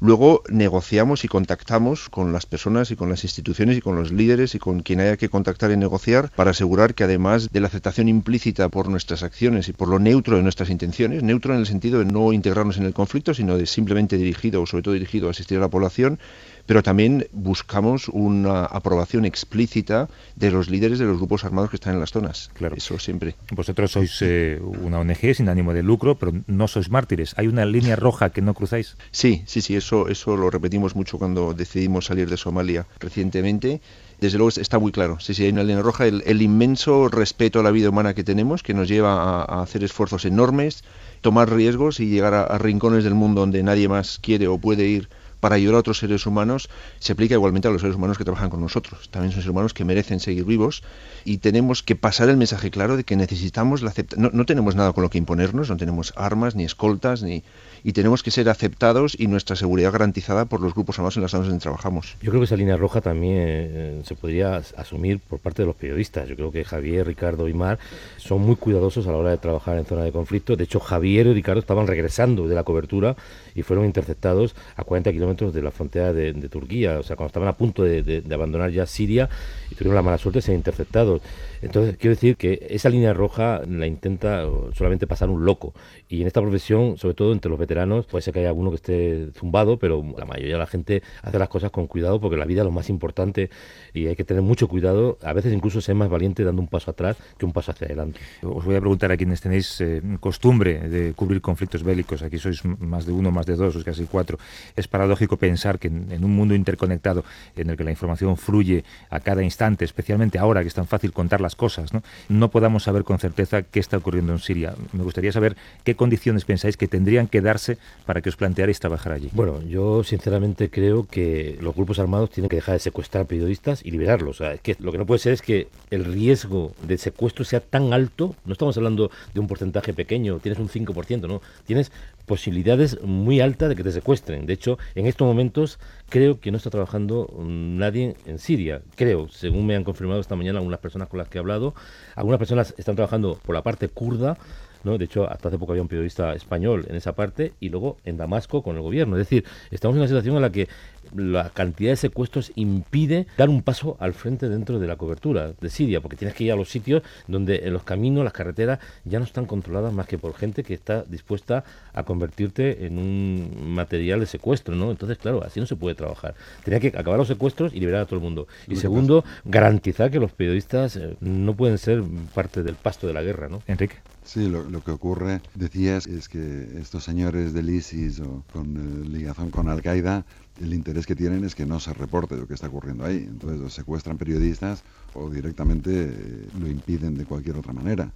Luego 0.01 0.43
negociamos 0.49 1.25
y 1.25 1.29
contactamos 1.29 2.09
con 2.09 2.33
las 2.33 2.47
personas 2.47 2.91
y 2.91 2.97
con 2.97 3.09
las 3.09 3.25
instituciones 3.25 3.77
y 3.77 3.81
con 3.81 3.97
los 3.97 4.13
líderes 4.13 4.55
y 4.55 4.59
con 4.59 4.81
quien 4.81 5.01
haya 5.01 5.17
que 5.17 5.29
contactar 5.29 5.71
y 5.71 5.77
negociar 5.77 6.31
para 6.35 6.51
asegurar 6.51 6.95
que 6.95 7.05
además 7.05 7.51
de 7.53 7.61
la 7.61 7.69
aceptación 7.69 8.09
implícita 8.09 8.69
por 8.69 8.89
nuestras 8.89 9.23
acciones 9.23 9.69
y 9.69 9.73
por 9.73 9.89
lo 9.89 9.99
neutro 9.99 10.37
de 10.37 10.43
nuestras 10.43 10.71
intenciones, 10.71 11.23
neutro 11.23 11.55
en 11.55 11.61
el 11.61 11.67
sentido 11.67 11.99
de 11.99 12.07
no 12.07 12.33
integrarnos 12.33 12.77
en 12.77 12.85
el 12.85 12.95
conflicto, 12.95 13.35
sino 13.35 13.57
de 13.57 13.67
simplemente 13.67 14.17
dirigido 14.17 14.63
o 14.63 14.67
sobre 14.67 14.83
todo 14.83 14.95
dirigido 14.95 15.29
a 15.29 15.31
asistir 15.33 15.59
a 15.59 15.61
la 15.61 15.69
población, 15.69 16.19
pero 16.67 16.83
también 16.83 17.27
buscamos 17.33 18.09
una 18.09 18.65
aprobación 18.65 19.25
explícita 19.25 20.09
de 20.37 20.51
los 20.51 20.71
líderes 20.71 20.99
de 20.99 21.07
los 21.07 21.19
grupos 21.19 21.45
armados 21.45 21.71
que 21.71 21.77
están 21.77 21.95
en 21.95 22.01
las 22.01 22.13
zonas. 22.13 22.51
Claro. 22.55 22.77
Eso 22.77 22.99
siempre. 22.99 23.35
Vosotros 23.51 23.93
sois 23.93 24.19
eh, 24.23 24.61
una 24.63 25.01
ONG 25.01 25.35
sin 25.35 25.49
ánimo 25.49 25.73
de 25.73 25.83
lucro, 25.83 26.17
pero 26.17 26.33
no 26.47 26.69
sois 26.69 26.91
mártires. 26.91 27.35
¿Hay 27.37 27.49
una 27.49 27.65
línea 27.65 27.97
roja 27.97 28.31
que 28.31 28.43
no 28.43 28.55
cruzáis? 28.55 28.97
Sí, 29.11 29.43
sí, 29.47 29.61
sí, 29.61 29.77
eso, 29.77 29.92
eso 30.09 30.37
lo 30.37 30.51
repetimos 30.51 30.97
mucho 30.97 31.19
cuando 31.19 31.55
decidimos 31.55 32.07
salir 32.07 32.29
de 32.29 32.37
Somalia 32.37 32.87
recientemente 32.99 33.81
desde 34.23 34.39
luego 34.39 34.51
está 34.57 34.79
muy 34.79 34.93
claro. 34.93 35.19
Sí, 35.19 35.35
sí, 35.35 35.43
hay 35.45 35.51
una 35.51 35.65
línea 35.65 35.83
roja. 35.83 36.07
El, 36.07 36.43
inmenso 36.43 37.09
respeto 37.09 37.59
a 37.59 37.65
la 37.65 37.73
vida 37.73 37.89
humana 37.89 38.15
que 38.15 38.23
tenemos, 38.23 38.63
que 38.63 38.73
nos 38.73 38.87
lleva 38.87 39.43
a, 39.43 39.63
hacer 39.63 39.83
esfuerzos 39.83 40.25
enormes, 40.25 40.85
tomar 41.23 41.53
riesgos 41.53 41.99
y 41.99 42.07
llegar 42.07 42.33
a, 42.33 42.57
rincones 42.59 43.03
del 43.03 43.15
mundo 43.15 43.41
donde 43.41 43.65
nadie 43.65 43.89
más 43.89 44.21
quiere 44.23 44.47
o 44.47 44.59
puede 44.59 44.87
ir 44.87 45.09
para 45.41 45.57
ayudar 45.57 45.75
a 45.75 45.79
otros 45.81 45.99
seres 45.99 46.25
humanos 46.25 46.69
se 47.01 47.15
aplica 47.15 47.35
igualmente 47.35 47.67
a 47.67 47.73
los 47.73 47.81
seres 47.81 47.97
humanos 47.97 48.17
que 48.17 48.23
trabajan 48.23 48.49
con 48.49 48.61
nosotros. 48.61 49.09
También 49.11 49.33
son 49.33 49.43
seres 49.43 49.51
humanos 49.51 49.75
que 49.75 49.85
merecen 49.85 50.21
seguir 50.21 50.45
vivos 50.45 50.85
y 51.25 51.39
tenemos 51.39 51.83
que 51.83 51.97
pasar 51.97 52.29
el 52.29 52.37
mensaje 52.37 52.71
claro 52.71 52.97
de 52.97 53.03
que 53.03 53.17
necesitamos 53.17 53.83
la 53.83 53.91
aceptación. 53.91 54.31
No, 54.33 54.47
tenemos 54.47 54.77
nada 54.77 54.93
con 54.93 55.03
lo 55.03 55.11
que 55.11 55.19
imponernos, 55.19 55.69
no 55.69 55.77
tenemos 55.77 56.13
armas, 56.15 56.55
ni 56.55 56.63
escoltas, 56.63 57.25
ni 57.25 57.43
y 57.85 57.93
tenemos 57.93 58.23
que 58.23 58.31
ser 58.31 58.49
aceptados 58.49 59.17
y 59.19 59.27
nuestra 59.27 59.57
seguridad 59.57 59.93
garantizada 59.93 60.45
por 60.45 60.61
los 60.61 60.75
grupos 60.75 60.99
armados 60.99 61.17
en 61.17 61.23
las 61.23 61.31
zonas 61.31 61.49
donde 61.49 61.63
trabajamos. 61.63 62.17
Yo 62.23 62.31
creo 62.31 62.41
que 62.41 62.45
esa 62.45 62.57
línea 62.57 62.77
roja 62.77 63.01
también 63.01 63.37
eh, 63.39 64.01
se 64.05 64.15
podría 64.15 64.63
asumir 64.77 65.21
por 65.21 65.39
parte 65.41 65.63
de 65.63 65.67
los 65.67 65.77
periodistas. 65.77 66.29
Yo 66.29 66.37
creo 66.37 66.53
que 66.53 66.65
Javier, 66.65 67.07
Ricardo 67.07 67.49
y 67.49 67.55
Mar 67.55 67.79
son 68.17 68.43
muy 68.43 68.57
cuidadosos 68.57 69.07
a 69.07 69.13
la 69.13 69.19
hora 69.19 69.31
de 69.31 69.39
trabajar 69.39 69.79
en 69.79 69.85
zona 69.85 70.05
de 70.05 70.13
conflicto. 70.13 70.57
De 70.57 70.65
hecho, 70.65 70.81
Javier 70.81 71.27
y 71.27 71.35
Ricardo 71.35 71.61
estaban 71.61 71.87
regresando 71.87 72.47
de 72.49 72.55
la 72.55 72.65
cobertura 72.65 73.17
y 73.55 73.63
fueron 73.63 73.85
interceptados 73.85 74.55
a 74.77 74.85
40 74.85 75.13
kilómetros 75.13 75.53
de 75.53 75.63
la 75.63 75.71
frontera 75.71 76.13
de, 76.13 76.33
Turquía. 76.49 76.99
O 76.99 77.03
sea, 77.03 77.17
cuando 77.17 77.29
estaban 77.29 77.49
a 77.49 77.57
punto 77.57 77.83
de, 77.83 78.23
abandonar 78.33 78.71
ya 78.71 78.87
Siria 78.87 79.29
y 79.71 79.75
tuvieron 79.75 79.95
la 79.95 80.03
mala 80.03 80.19
suerte 80.19 80.39
de 80.39 80.43
ser 80.43 80.55
interceptados. 80.55 81.23
Entonces, 81.63 81.97
quiero 81.97 82.15
decir 82.15 82.37
que 82.37 82.67
esa 82.71 82.89
línea 82.89 83.13
roja 83.13 83.63
la 83.69 83.87
intenta 83.87 84.45
solamente 84.75 85.07
pasar 85.07 85.31
un 85.31 85.45
loco. 85.45 85.73
Y 86.09 86.21
en 86.21 86.27
esta 86.27 86.41
profesión, 86.41 86.99
sobre 86.99 87.15
todo 87.15 87.33
entre 87.33 87.51
los 87.51 87.59
veteranos, 87.59 87.72
puede 88.09 88.23
ser 88.23 88.35
que 88.35 88.41
haya 88.41 88.49
alguno 88.49 88.71
que 88.71 88.77
esté 88.77 89.29
zumbado, 89.35 89.79
pero 89.79 90.03
la 90.17 90.25
mayoría 90.25 90.55
de 90.55 90.59
la 90.59 90.67
gente 90.67 91.03
hace 91.23 91.39
las 91.39 91.49
cosas 91.49 91.71
con 91.71 91.87
cuidado 91.87 92.21
porque 92.21 92.37
la 92.37 92.45
vida 92.45 92.63
es 92.63 92.65
lo 92.65 92.71
más 92.71 92.89
importante 92.89 93.51
y 93.95 94.07
hay 94.07 94.17
que 94.17 94.25
tener 94.25 94.43
mucho 94.43 94.69
cuidado. 94.69 95.19
A 95.23 95.33
veces 95.33 95.53
incluso 95.53 95.81
ser 95.81 95.95
más 95.95 96.09
valiente 96.09 96.45
dando 96.45 96.61
un 96.63 96.69
paso 96.69 96.91
atrás 96.91 97.17
que 97.39 97.45
un 97.45 97.53
paso 97.53 97.73
hacia 97.73 97.87
adelante. 97.87 98.21
Os 98.43 98.65
voy 98.65 98.77
a 98.77 98.81
preguntar 98.81 99.13
a 99.13 99.17
quienes 99.17 99.41
tenéis 99.41 99.81
eh, 99.81 100.03
costumbre 100.21 100.89
de 100.89 101.13
cubrir 101.15 101.41
conflictos 101.41 101.83
bélicos. 101.83 102.23
Aquí 102.23 102.39
sois 102.39 102.65
más 102.65 103.07
de 103.07 103.13
uno, 103.13 103.31
más 103.31 103.47
de 103.47 103.57
dos, 103.57 103.83
casi 103.85 104.05
cuatro. 104.05 104.39
Es 104.77 104.89
paradójico 104.89 105.37
pensar 105.37 105.79
que 105.79 105.89
en, 105.89 106.25
un 106.25 106.35
mundo 106.35 106.55
interconectado 106.55 107.25
en 107.57 107.71
el 107.71 107.77
que 107.77 107.85
la 107.85 107.91
información 107.91 108.37
fluye 108.37 108.85
a 109.11 109.21
cada 109.21 109.43
instante, 109.43 109.85
especialmente 109.85 110.39
ahora 110.39 110.63
que 110.63 110.69
es 110.69 110.75
tan 110.75 110.87
fácil 110.87 111.13
contar 111.13 111.41
las 111.41 111.57
cosas, 111.57 111.93
¿no? 111.93 112.03
no 112.29 112.51
podamos 112.51 112.85
saber 112.85 113.05
con 113.05 113.19
certeza 113.19 113.63
qué 113.63 113.81
está 113.81 113.97
ocurriendo 113.97 114.33
en 114.33 114.39
Siria. 114.39 114.75
Me 114.93 115.03
gustaría 115.03 115.33
saber 115.33 115.57
qué 115.85 115.95
condiciones 115.95 116.45
pensáis 116.45 116.77
que 116.77 116.89
tendrían 116.89 117.27
que 117.27 117.41
darse 117.41 117.62
para 118.07 118.21
que 118.21 118.29
os 118.29 118.37
plantearais 118.37 118.81
trabajar 118.81 119.13
allí. 119.13 119.31
Bueno, 119.33 119.63
yo 119.63 120.05
sinceramente 120.05 120.71
creo 120.71 121.07
que 121.07 121.59
los 121.61 121.75
grupos 121.75 121.99
armados 121.99 122.31
tienen 122.31 122.49
que 122.49 122.57
dejar 122.57 122.75
de 122.75 122.81
secuestrar 122.81 123.27
periodistas 123.27 123.85
y 123.85 123.91
liberarlos. 123.91 124.41
O 124.41 124.45
sea, 124.45 124.55
es 124.55 124.61
que 124.61 124.77
lo 124.79 124.93
que 124.93 124.99
no 124.99 125.07
puede 125.07 125.19
ser 125.19 125.33
es 125.33 125.43
que 125.43 125.69
el 125.91 126.05
riesgo 126.05 126.73
de 126.87 126.99
secuestro 126.99 127.45
sea 127.45 127.61
tan 127.61 127.93
alto. 127.93 128.35
No 128.45 128.53
estamos 128.53 128.77
hablando 128.77 129.11
de 129.35 129.41
un 129.41 129.47
porcentaje 129.47 129.93
pequeño, 129.93 130.39
tienes 130.41 130.59
un 130.59 130.69
5%, 130.69 131.29
¿no? 131.29 131.41
Tienes 131.67 131.93
posibilidades 132.27 133.03
muy 133.03 133.41
altas 133.41 133.69
de 133.69 133.77
que 133.77 133.83
te 133.83 133.93
secuestren. 133.93 134.47
De 134.47 134.53
hecho, 134.53 134.79
en 134.95 135.07
estos 135.07 135.27
momentos 135.27 135.79
creo 136.09 136.41
que 136.41 136.51
no 136.51 136.57
está 136.57 136.71
trabajando 136.71 137.33
nadie 137.39 138.17
en 138.27 138.39
Siria. 138.39 138.83
Creo, 138.97 139.29
según 139.29 139.67
me 139.67 139.77
han 139.77 139.85
confirmado 139.85 140.21
esta 140.21 140.37
mañana 140.37 140.59
algunas 140.59 140.81
personas 140.81 141.09
con 141.09 141.19
las 141.19 141.29
que 141.29 141.39
he 141.39 141.41
hablado, 141.41 141.75
algunas 142.15 142.39
personas 142.39 142.75
están 142.79 142.97
trabajando 142.97 143.39
por 143.45 143.55
la 143.55 143.63
parte 143.63 143.89
kurda, 143.89 144.39
¿no? 144.85 144.99
De 144.99 145.05
hecho, 145.05 145.31
hasta 145.31 145.49
hace 145.49 145.59
poco 145.59 145.73
había 145.73 145.83
un 145.83 145.89
periodista 145.89 146.35
español 146.35 146.87
en 146.89 146.97
esa 146.97 147.15
parte 147.15 147.53
y 147.61 147.69
luego 147.69 147.99
en 148.05 148.17
Damasco 148.17 148.63
con 148.63 148.77
el 148.77 148.83
gobierno. 148.83 149.17
Es 149.17 149.29
decir, 149.29 149.45
estamos 149.71 149.95
en 149.95 150.01
una 150.01 150.09
situación 150.09 150.37
en 150.37 150.43
la 150.43 150.51
que 150.51 150.69
la 151.15 151.51
cantidad 151.51 151.91
de 151.91 151.97
secuestros 151.97 152.53
impide 152.55 153.27
dar 153.37 153.49
un 153.49 153.63
paso 153.63 153.97
al 154.01 154.15
frente 154.15 154.49
dentro 154.49 154.79
de 154.79 154.87
la 154.87 154.97
cobertura 154.97 155.53
de 155.53 155.71
Siria, 155.71 156.01
porque 156.01 156.17
tienes 156.17 156.37
que 156.37 156.45
ir 156.45 156.53
a 156.53 156.57
los 156.57 156.71
sitios 156.71 157.03
donde 157.29 157.63
en 157.65 157.73
los 157.73 157.83
caminos, 157.83 158.25
las 158.25 158.33
carreteras 158.33 158.79
ya 159.05 159.19
no 159.19 159.25
están 159.25 159.47
controladas 159.47 159.93
más 159.93 160.07
que 160.07 160.19
por 160.19 160.35
gente 160.35 160.63
que 160.63 160.75
está 160.75 161.03
dispuesta 161.03 161.65
a 161.93 162.03
convertirte 162.03 162.87
en 162.87 162.99
un 162.99 163.75
material 163.75 164.21
de 164.21 164.27
secuestro, 164.27 164.75
¿no? 164.75 164.91
Entonces, 164.91 165.19
claro, 165.19 165.43
así 165.45 165.61
no 165.61 165.67
se 165.67 165.77
puede 165.77 165.95
trabajar. 165.95 166.35
Tenía 166.65 166.81
que 166.81 166.89
acabar 166.89 167.19
los 167.19 167.29
secuestros 167.29 167.73
y 167.75 167.81
liberar 167.81 168.03
a 168.03 168.07
todo 168.07 168.17
el 168.17 168.23
mundo. 168.23 168.47
Y 168.69 168.77
segundo, 168.77 169.25
garantizar 169.45 170.11
que 170.11 170.19
los 170.19 170.33
periodistas 170.33 170.97
eh, 170.97 171.17
no 171.21 171.55
pueden 171.55 171.79
ser 171.79 172.03
parte 172.35 172.63
del 172.63 172.75
pasto 172.75 173.07
de 173.07 173.13
la 173.13 173.23
guerra, 173.23 173.49
¿no? 173.49 173.63
Enrique. 173.67 173.97
Sí, 174.25 174.49
lo, 174.49 174.63
lo, 174.63 174.85
que 174.85 174.93
ocurre, 174.93 175.41
decías, 175.55 176.07
es 176.07 176.29
que 176.29 176.69
estos 176.81 177.03
señores 177.03 177.53
del 177.53 177.71
ISIS 177.71 178.21
o 178.21 178.45
con 178.53 178.77
eh, 178.77 179.09
ligazón 179.09 179.51
con 179.51 179.69
Al-Qaeda, 179.69 180.25
el 180.63 180.75
interés 180.75 181.07
que 181.07 181.17
tienen 181.17 181.45
es 181.45 181.55
que 181.55 181.67
no 181.67 181.81
se 181.81 181.93
reporte 181.93 182.37
lo 182.37 182.47
que 182.47 182.55
está 182.55 182.69
ocurriendo 182.69 183.05
ahí. 183.05 183.27
Entonces, 183.29 183.61
o 183.61 183.69
secuestran 183.69 184.17
periodistas 184.17 184.83
o 185.15 185.29
directamente 185.29 185.91
eh, 185.91 186.49
lo 186.61 186.69
impiden 186.69 187.17
de 187.17 187.25
cualquier 187.25 187.57
otra 187.57 187.73
manera. 187.73 188.11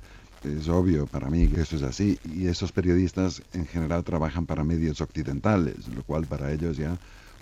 Es 0.44 0.68
obvio 0.68 1.06
para 1.06 1.28
mí 1.28 1.48
que 1.48 1.62
eso 1.62 1.76
es 1.76 1.82
así. 1.82 2.18
Y 2.24 2.46
esos 2.46 2.70
periodistas 2.70 3.42
en 3.52 3.66
general 3.66 4.04
trabajan 4.04 4.46
para 4.46 4.62
medios 4.62 5.00
occidentales, 5.00 5.88
lo 5.88 6.02
cual 6.04 6.26
para 6.26 6.52
ellos 6.52 6.76
ya 6.76 6.96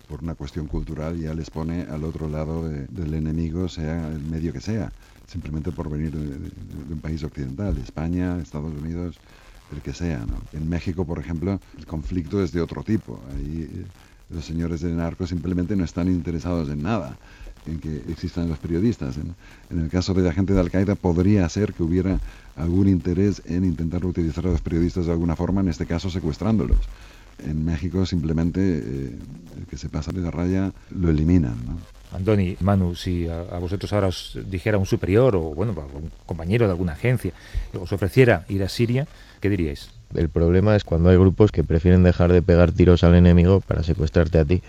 por 0.09 0.23
una 0.23 0.35
cuestión 0.35 0.67
cultural 0.67 1.19
ya 1.19 1.35
les 1.35 1.51
pone 1.51 1.83
al 1.83 2.05
otro 2.05 2.29
lado 2.29 2.69
de, 2.69 2.87
del 2.89 3.15
enemigo, 3.15 3.69
sea 3.69 4.09
el 4.09 4.23
medio 4.23 4.53
que 4.53 4.61
sea, 4.61 4.93
simplemente 5.27 5.73
por 5.73 5.91
venir 5.91 6.13
de, 6.13 6.93
un 6.93 7.01
país 7.01 7.23
occidental, 7.23 7.77
España, 7.79 8.39
Estados 8.39 8.73
Unidos, 8.75 9.17
el 9.71 9.83
que 9.83 9.93
sea. 9.93 10.25
En 10.53 10.69
México, 10.69 11.05
por 11.05 11.19
ejemplo, 11.19 11.59
el 11.79 11.87
conflicto 11.87 12.43
es 12.43 12.53
de 12.53 12.61
otro 12.61 12.83
tipo. 12.83 13.19
Ahí 13.35 13.69
eh, 13.71 13.87
los 14.31 14.45
señores 14.45 14.81
de 14.81 14.93
narco 14.93 15.27
simplemente 15.27 15.77
no 15.77 15.85
están 15.85 16.09
interesados 16.09 16.69
en 16.69 16.83
nada 16.83 17.17
en 17.67 17.79
que 17.79 17.97
existan 18.09 18.49
los 18.49 18.59
periodistas. 18.59 19.17
En, 19.17 19.35
en 19.71 19.85
el 19.85 19.91
caso 19.91 20.15
de 20.15 20.23
la 20.23 20.33
gente 20.33 20.53
de 20.53 20.61
Al-Qaeda 20.61 20.95
podría 20.95 21.49
ser 21.49 21.73
que 21.73 21.83
hubiera 21.83 22.21
algún 22.57 22.89
interés 22.89 23.43
en 23.47 23.65
intentar 23.65 24.05
utilizar 24.05 24.47
a 24.47 24.51
los 24.51 24.61
periodistas 24.61 25.07
de 25.07 25.13
alguna 25.13 25.37
forma, 25.37 25.61
en 25.61 25.69
este 25.69 25.87
caso 25.87 26.11
secuestrándolos. 26.11 26.79
En 27.45 27.65
México 27.65 28.07
simplemente 28.07 28.61
eh, 28.61 29.19
el 29.59 29.67
que 29.67 29.77
se 29.77 29.89
pasa 29.89 30.13
de 30.13 30.21
la 30.21 30.31
raya 30.31 30.73
lo 30.91 31.11
eliminan. 31.11 31.57
¿no? 31.67 31.79
Manu, 32.61 32.95
si 32.95 33.27
a, 33.27 33.41
a, 33.41 33.59
vosotros 33.59 33.93
ahora 33.93 34.07
os 34.07 34.39
dijera 34.49 34.79
un 34.79 34.87
superior 34.87 35.35
o 35.35 35.41
bueno, 35.55 35.75
un 35.95 36.13
compañero 36.27 36.67
de 36.67 36.73
alguna 36.73 36.93
agencia 36.93 37.33
os 37.73 37.93
ofreciera 37.93 38.45
ir 38.49 38.63
a 38.63 38.69
Siria, 38.69 39.09
¿qué 39.41 39.51
diríais? 39.51 39.91
El 40.15 40.29
problema 40.29 40.77
es 40.77 40.85
cuando 40.85 41.11
hay 41.11 41.17
grupos 41.17 41.53
que 41.53 41.65
prefieren 41.65 42.03
dejar 42.03 42.33
de 42.33 42.43
pegar 42.43 42.73
tiros 42.73 43.05
al 43.05 43.15
enemigo 43.15 43.61
para 43.61 43.83
secuestrarte 43.83 44.39
a 44.39 44.45
ti. 44.45 44.63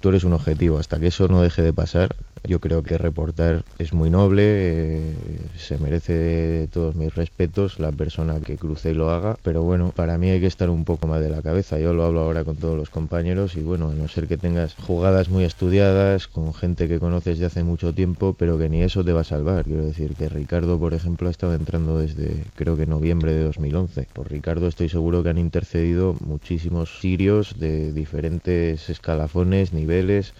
Tú 0.00 0.10
eres 0.10 0.24
un 0.24 0.32
objetivo, 0.32 0.78
hasta 0.78 1.00
que 1.00 1.08
eso 1.08 1.26
no 1.28 1.42
deje 1.42 1.62
de 1.62 1.72
pasar, 1.72 2.14
yo 2.44 2.60
creo 2.60 2.82
que 2.82 2.98
reportar 2.98 3.62
es 3.78 3.92
muy 3.92 4.10
noble, 4.10 4.42
eh, 4.44 5.14
se 5.56 5.78
merece 5.78 6.68
todos 6.72 6.94
mis 6.94 7.14
respetos 7.14 7.78
la 7.78 7.92
persona 7.92 8.40
que 8.40 8.56
cruce 8.56 8.90
y 8.90 8.94
lo 8.94 9.10
haga, 9.10 9.36
pero 9.42 9.62
bueno, 9.62 9.92
para 9.94 10.18
mí 10.18 10.30
hay 10.30 10.40
que 10.40 10.46
estar 10.46 10.70
un 10.70 10.84
poco 10.84 11.06
más 11.06 11.20
de 11.20 11.30
la 11.30 11.42
cabeza. 11.42 11.78
Yo 11.78 11.92
lo 11.92 12.04
hablo 12.04 12.20
ahora 12.20 12.44
con 12.44 12.56
todos 12.56 12.76
los 12.76 12.90
compañeros 12.90 13.56
y 13.56 13.60
bueno, 13.60 13.90
a 13.90 13.94
no 13.94 14.08
ser 14.08 14.26
que 14.26 14.36
tengas 14.36 14.74
jugadas 14.74 15.28
muy 15.28 15.44
estudiadas 15.44 16.28
con 16.28 16.54
gente 16.54 16.88
que 16.88 16.98
conoces 16.98 17.38
de 17.38 17.46
hace 17.46 17.64
mucho 17.64 17.92
tiempo, 17.92 18.34
pero 18.38 18.58
que 18.58 18.68
ni 18.68 18.82
eso 18.82 19.04
te 19.04 19.12
va 19.12 19.22
a 19.22 19.24
salvar. 19.24 19.64
Quiero 19.64 19.84
decir 19.84 20.14
que 20.14 20.28
Ricardo, 20.28 20.78
por 20.78 20.94
ejemplo, 20.94 21.28
ha 21.28 21.30
estado 21.30 21.54
entrando 21.54 21.98
desde 21.98 22.44
creo 22.56 22.76
que 22.76 22.86
noviembre 22.86 23.32
de 23.32 23.44
2011. 23.44 24.08
Por 24.12 24.30
Ricardo 24.30 24.68
estoy 24.68 24.88
seguro 24.88 25.22
que 25.22 25.30
han 25.30 25.38
intercedido 25.38 26.16
muchísimos 26.20 27.00
sirios 27.00 27.58
de 27.58 27.92
diferentes 27.92 28.88
escalafones, 28.88 29.72
niveles 29.72 30.34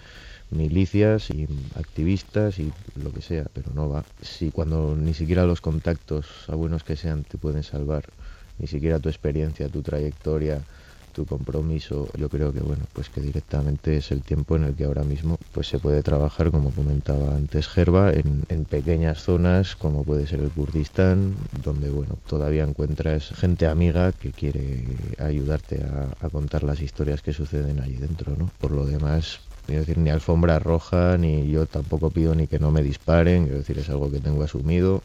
milicias 0.51 1.31
y 1.31 1.47
activistas 1.75 2.59
y 2.59 2.75
lo 2.95 3.13
que 3.13 3.23
sea, 3.23 3.47
pero 3.53 3.73
no 3.73 3.89
va. 3.89 4.07
Si 4.21 4.51
cuando 4.51 4.97
ni 4.97 5.15
siquiera 5.15 5.45
los 5.47 5.61
contactos, 5.61 6.27
a 6.49 6.55
buenos 6.55 6.85
que 6.85 6.97
sean, 6.97 7.25
te 7.25 7.39
pueden 7.39 7.63
salvar, 7.63 8.13
ni 8.59 8.67
siquiera 8.67 9.01
tu 9.01 9.09
experiencia, 9.09 9.69
tu 9.71 9.83
trayectoria, 9.83 10.67
tu 11.13 11.27
compromiso, 11.27 12.11
yo 12.17 12.29
creo 12.29 12.53
que 12.53 12.61
bueno, 12.61 12.87
pues 12.93 13.11
que 13.11 13.21
directamente 13.21 13.97
es 13.97 14.11
el 14.13 14.23
tiempo 14.25 14.57
en 14.57 14.65
el 14.65 14.77
que 14.77 14.85
ahora 14.85 15.05
mismo 15.05 15.37
pues 15.53 15.67
se 15.69 15.81
puede 15.81 16.03
trabajar, 16.03 16.51
como 16.51 16.75
comentaba 16.75 17.35
antes 17.35 17.67
Gerba, 17.69 18.13
en, 18.13 18.45
en 18.49 18.67
pequeñas 18.67 19.23
zonas 19.23 19.75
como 19.77 20.05
puede 20.05 20.27
ser 20.27 20.41
el 20.41 20.53
Kurdistán, 20.53 21.39
donde 21.51 21.91
bueno, 21.91 22.21
todavía 22.27 22.65
encuentras 22.65 23.31
gente 23.31 23.67
amiga 23.67 24.13
que 24.13 24.33
quiere 24.35 25.15
ayudarte 25.19 25.83
a, 25.85 26.17
a 26.21 26.31
contar 26.31 26.63
las 26.63 26.81
historias 26.81 27.23
que 27.23 27.33
suceden 27.33 27.81
allí 27.81 27.97
dentro, 27.97 28.37
¿no? 28.37 28.53
Por 28.59 28.73
lo 28.73 28.85
demás, 28.87 29.48
Quiero 29.69 29.81
decir, 29.81 29.99
ni 29.99 30.09
alfombra 30.09 30.59
roja, 30.59 31.19
ni 31.19 31.51
yo 31.51 31.67
tampoco 31.67 32.09
pido 32.09 32.35
ni 32.35 32.47
que 32.47 32.59
no 32.59 32.71
me 32.71 32.83
disparen, 32.83 33.43
quiero 33.43 33.59
decir, 33.59 33.79
es 33.79 33.91
algo 33.91 34.11
que 34.11 34.19
tengo 34.19 34.43
asumido. 34.43 35.03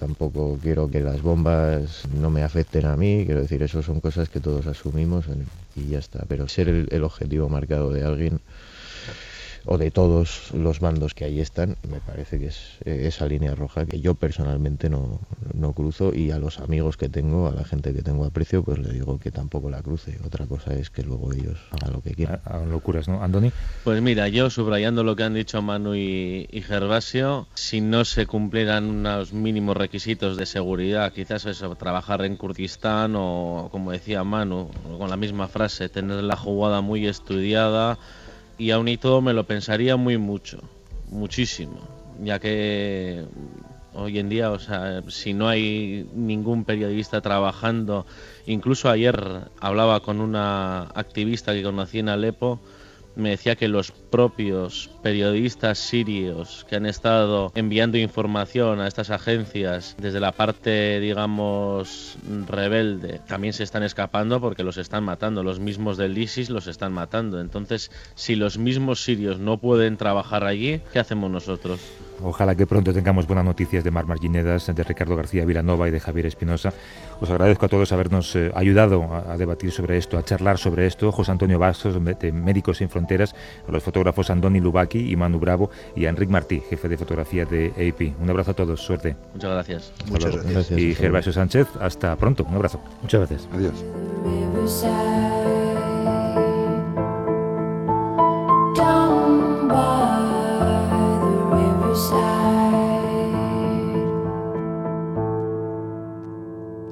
Tampoco 0.00 0.58
quiero 0.62 0.90
que 0.90 1.00
las 1.00 1.20
bombas 1.20 2.08
no 2.18 2.30
me 2.30 2.42
afecten 2.42 2.86
a 2.86 2.96
mí, 2.96 3.24
quiero 3.26 3.42
decir, 3.42 3.62
eso 3.62 3.82
son 3.82 4.00
cosas 4.00 4.30
que 4.30 4.40
todos 4.40 4.66
asumimos 4.66 5.26
y 5.76 5.88
ya 5.88 5.98
está. 5.98 6.24
Pero 6.26 6.48
ser 6.48 6.70
el, 6.70 6.88
el 6.90 7.04
objetivo 7.04 7.50
marcado 7.50 7.92
de 7.92 8.02
alguien 8.02 8.40
o 9.64 9.78
de 9.78 9.90
todos 9.90 10.52
los 10.52 10.80
bandos 10.80 11.14
que 11.14 11.24
ahí 11.24 11.40
están, 11.40 11.76
me 11.88 12.00
parece 12.00 12.38
que 12.38 12.46
es 12.46 12.78
eh, 12.84 13.04
esa 13.06 13.26
línea 13.26 13.54
roja 13.54 13.86
que 13.86 14.00
yo 14.00 14.14
personalmente 14.14 14.88
no, 14.88 15.20
no, 15.54 15.72
cruzo 15.72 16.14
y 16.14 16.30
a 16.30 16.38
los 16.38 16.60
amigos 16.60 16.96
que 16.96 17.08
tengo, 17.08 17.48
a 17.48 17.52
la 17.52 17.64
gente 17.64 17.92
que 17.94 18.02
tengo 18.02 18.24
aprecio, 18.24 18.62
pues 18.62 18.78
le 18.78 18.92
digo 18.92 19.18
que 19.18 19.30
tampoco 19.30 19.70
la 19.70 19.82
cruce. 19.82 20.18
Otra 20.24 20.46
cosa 20.46 20.74
es 20.74 20.90
que 20.90 21.02
luego 21.02 21.32
ellos 21.32 21.58
hagan 21.70 21.92
lo 21.92 22.00
que 22.02 22.14
quieran. 22.14 22.40
Hagan 22.44 22.70
locuras, 22.70 23.08
¿no? 23.08 23.22
Andoni. 23.22 23.52
Pues 23.84 24.00
mira, 24.02 24.28
yo 24.28 24.50
subrayando 24.50 25.04
lo 25.04 25.16
que 25.16 25.22
han 25.24 25.34
dicho 25.34 25.62
Manu 25.62 25.94
y, 25.94 26.48
y 26.50 26.62
Gervasio, 26.62 27.46
si 27.54 27.80
no 27.80 28.04
se 28.04 28.26
cumplieran 28.26 28.84
unos 28.84 29.32
mínimos 29.32 29.76
requisitos 29.76 30.36
de 30.36 30.46
seguridad, 30.46 31.12
quizás 31.12 31.46
eso, 31.46 31.74
trabajar 31.76 32.24
en 32.24 32.36
Kurdistán 32.36 33.14
o, 33.16 33.68
como 33.70 33.92
decía 33.92 34.24
Manu, 34.24 34.70
con 34.98 35.08
la 35.10 35.16
misma 35.16 35.48
frase, 35.48 35.88
tener 35.88 36.22
la 36.22 36.36
jugada 36.36 36.80
muy 36.80 37.06
estudiada, 37.06 37.98
y 38.58 38.70
aún 38.70 38.88
y 38.88 38.96
todo 38.96 39.20
me 39.20 39.32
lo 39.32 39.44
pensaría 39.44 39.96
muy 39.96 40.18
mucho, 40.18 40.60
muchísimo, 41.10 41.80
ya 42.22 42.38
que 42.38 43.24
hoy 43.94 44.18
en 44.18 44.28
día, 44.28 44.50
o 44.50 44.58
sea, 44.58 45.02
si 45.08 45.34
no 45.34 45.48
hay 45.48 46.08
ningún 46.14 46.64
periodista 46.64 47.20
trabajando, 47.20 48.06
incluso 48.46 48.90
ayer 48.90 49.50
hablaba 49.60 50.00
con 50.00 50.20
una 50.20 50.82
activista 50.82 51.52
que 51.52 51.62
conocí 51.62 51.98
en 51.98 52.08
Alepo, 52.08 52.60
me 53.16 53.30
decía 53.30 53.56
que 53.56 53.68
los 53.68 53.92
propios 54.12 54.90
periodistas 55.02 55.78
sirios 55.78 56.64
que 56.68 56.76
han 56.76 56.86
estado 56.86 57.50
enviando 57.56 57.96
información 57.96 58.80
a 58.80 58.86
estas 58.86 59.10
agencias 59.10 59.96
desde 59.98 60.20
la 60.20 60.32
parte, 60.32 61.00
digamos, 61.00 62.16
rebelde, 62.46 63.20
también 63.26 63.54
se 63.54 63.64
están 63.64 63.82
escapando 63.82 64.40
porque 64.40 64.62
los 64.62 64.76
están 64.76 65.02
matando. 65.02 65.42
Los 65.42 65.58
mismos 65.58 65.96
del 65.96 66.16
ISIS 66.16 66.50
los 66.50 66.66
están 66.66 66.92
matando. 66.92 67.40
Entonces, 67.40 67.90
si 68.14 68.36
los 68.36 68.58
mismos 68.58 69.02
sirios 69.02 69.40
no 69.40 69.56
pueden 69.56 69.96
trabajar 69.96 70.44
allí, 70.44 70.80
¿qué 70.92 70.98
hacemos 70.98 71.30
nosotros? 71.30 71.80
Ojalá 72.22 72.54
que 72.54 72.66
pronto 72.66 72.92
tengamos 72.92 73.26
buenas 73.26 73.44
noticias 73.44 73.82
de 73.82 73.90
Mar 73.90 74.06
Marginedas, 74.06 74.66
de 74.72 74.84
Ricardo 74.84 75.16
García 75.16 75.44
Vilanova 75.44 75.88
y 75.88 75.90
de 75.90 75.98
Javier 75.98 76.26
Espinosa. 76.26 76.72
Os 77.20 77.30
agradezco 77.30 77.66
a 77.66 77.68
todos 77.68 77.92
habernos 77.92 78.36
eh, 78.36 78.52
ayudado 78.54 79.02
a, 79.12 79.32
a, 79.32 79.36
debatir 79.36 79.72
sobre 79.72 79.96
esto, 79.96 80.18
a 80.18 80.24
charlar 80.24 80.58
sobre 80.58 80.86
esto. 80.86 81.10
José 81.10 81.32
Antonio 81.32 81.58
Bastos, 81.58 81.94
de 82.20 82.32
Médicos 82.32 82.78
Sin 82.78 82.90
Fronteras, 82.90 83.34
a 83.66 83.72
los 83.72 83.82
fotógrafos 83.82 84.01
Andoni 84.30 84.60
Lubaki 84.60 85.10
y 85.10 85.16
Manu 85.16 85.38
Bravo 85.38 85.70
y 85.96 86.06
a 86.06 86.10
Enric 86.10 86.30
Martí, 86.30 86.60
jefe 86.68 86.88
de 86.88 86.96
fotografía 86.96 87.44
de 87.44 87.68
AP. 87.68 88.20
Un 88.22 88.30
abrazo 88.30 88.52
a 88.52 88.54
todos, 88.54 88.80
suerte. 88.80 89.16
Muchas 89.34 89.50
gracias. 89.50 89.92
Hasta 89.98 90.10
Muchas 90.10 90.34
luego. 90.34 90.48
gracias. 90.50 90.78
Y 90.78 90.94
Gervasio 90.94 91.32
Sánchez, 91.32 91.68
hasta 91.80 92.16
pronto. 92.16 92.44
Un 92.44 92.54
abrazo. 92.54 92.80
Muchas 93.02 93.20
gracias. 93.20 93.48
Adiós. 93.52 93.84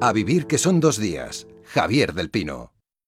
A 0.03 0.13
vivir 0.13 0.47
que 0.47 0.57
son 0.57 0.79
dos 0.79 0.97
días. 0.97 1.47
Javier 1.63 2.13
del 2.13 2.29
Pino. 2.29 2.71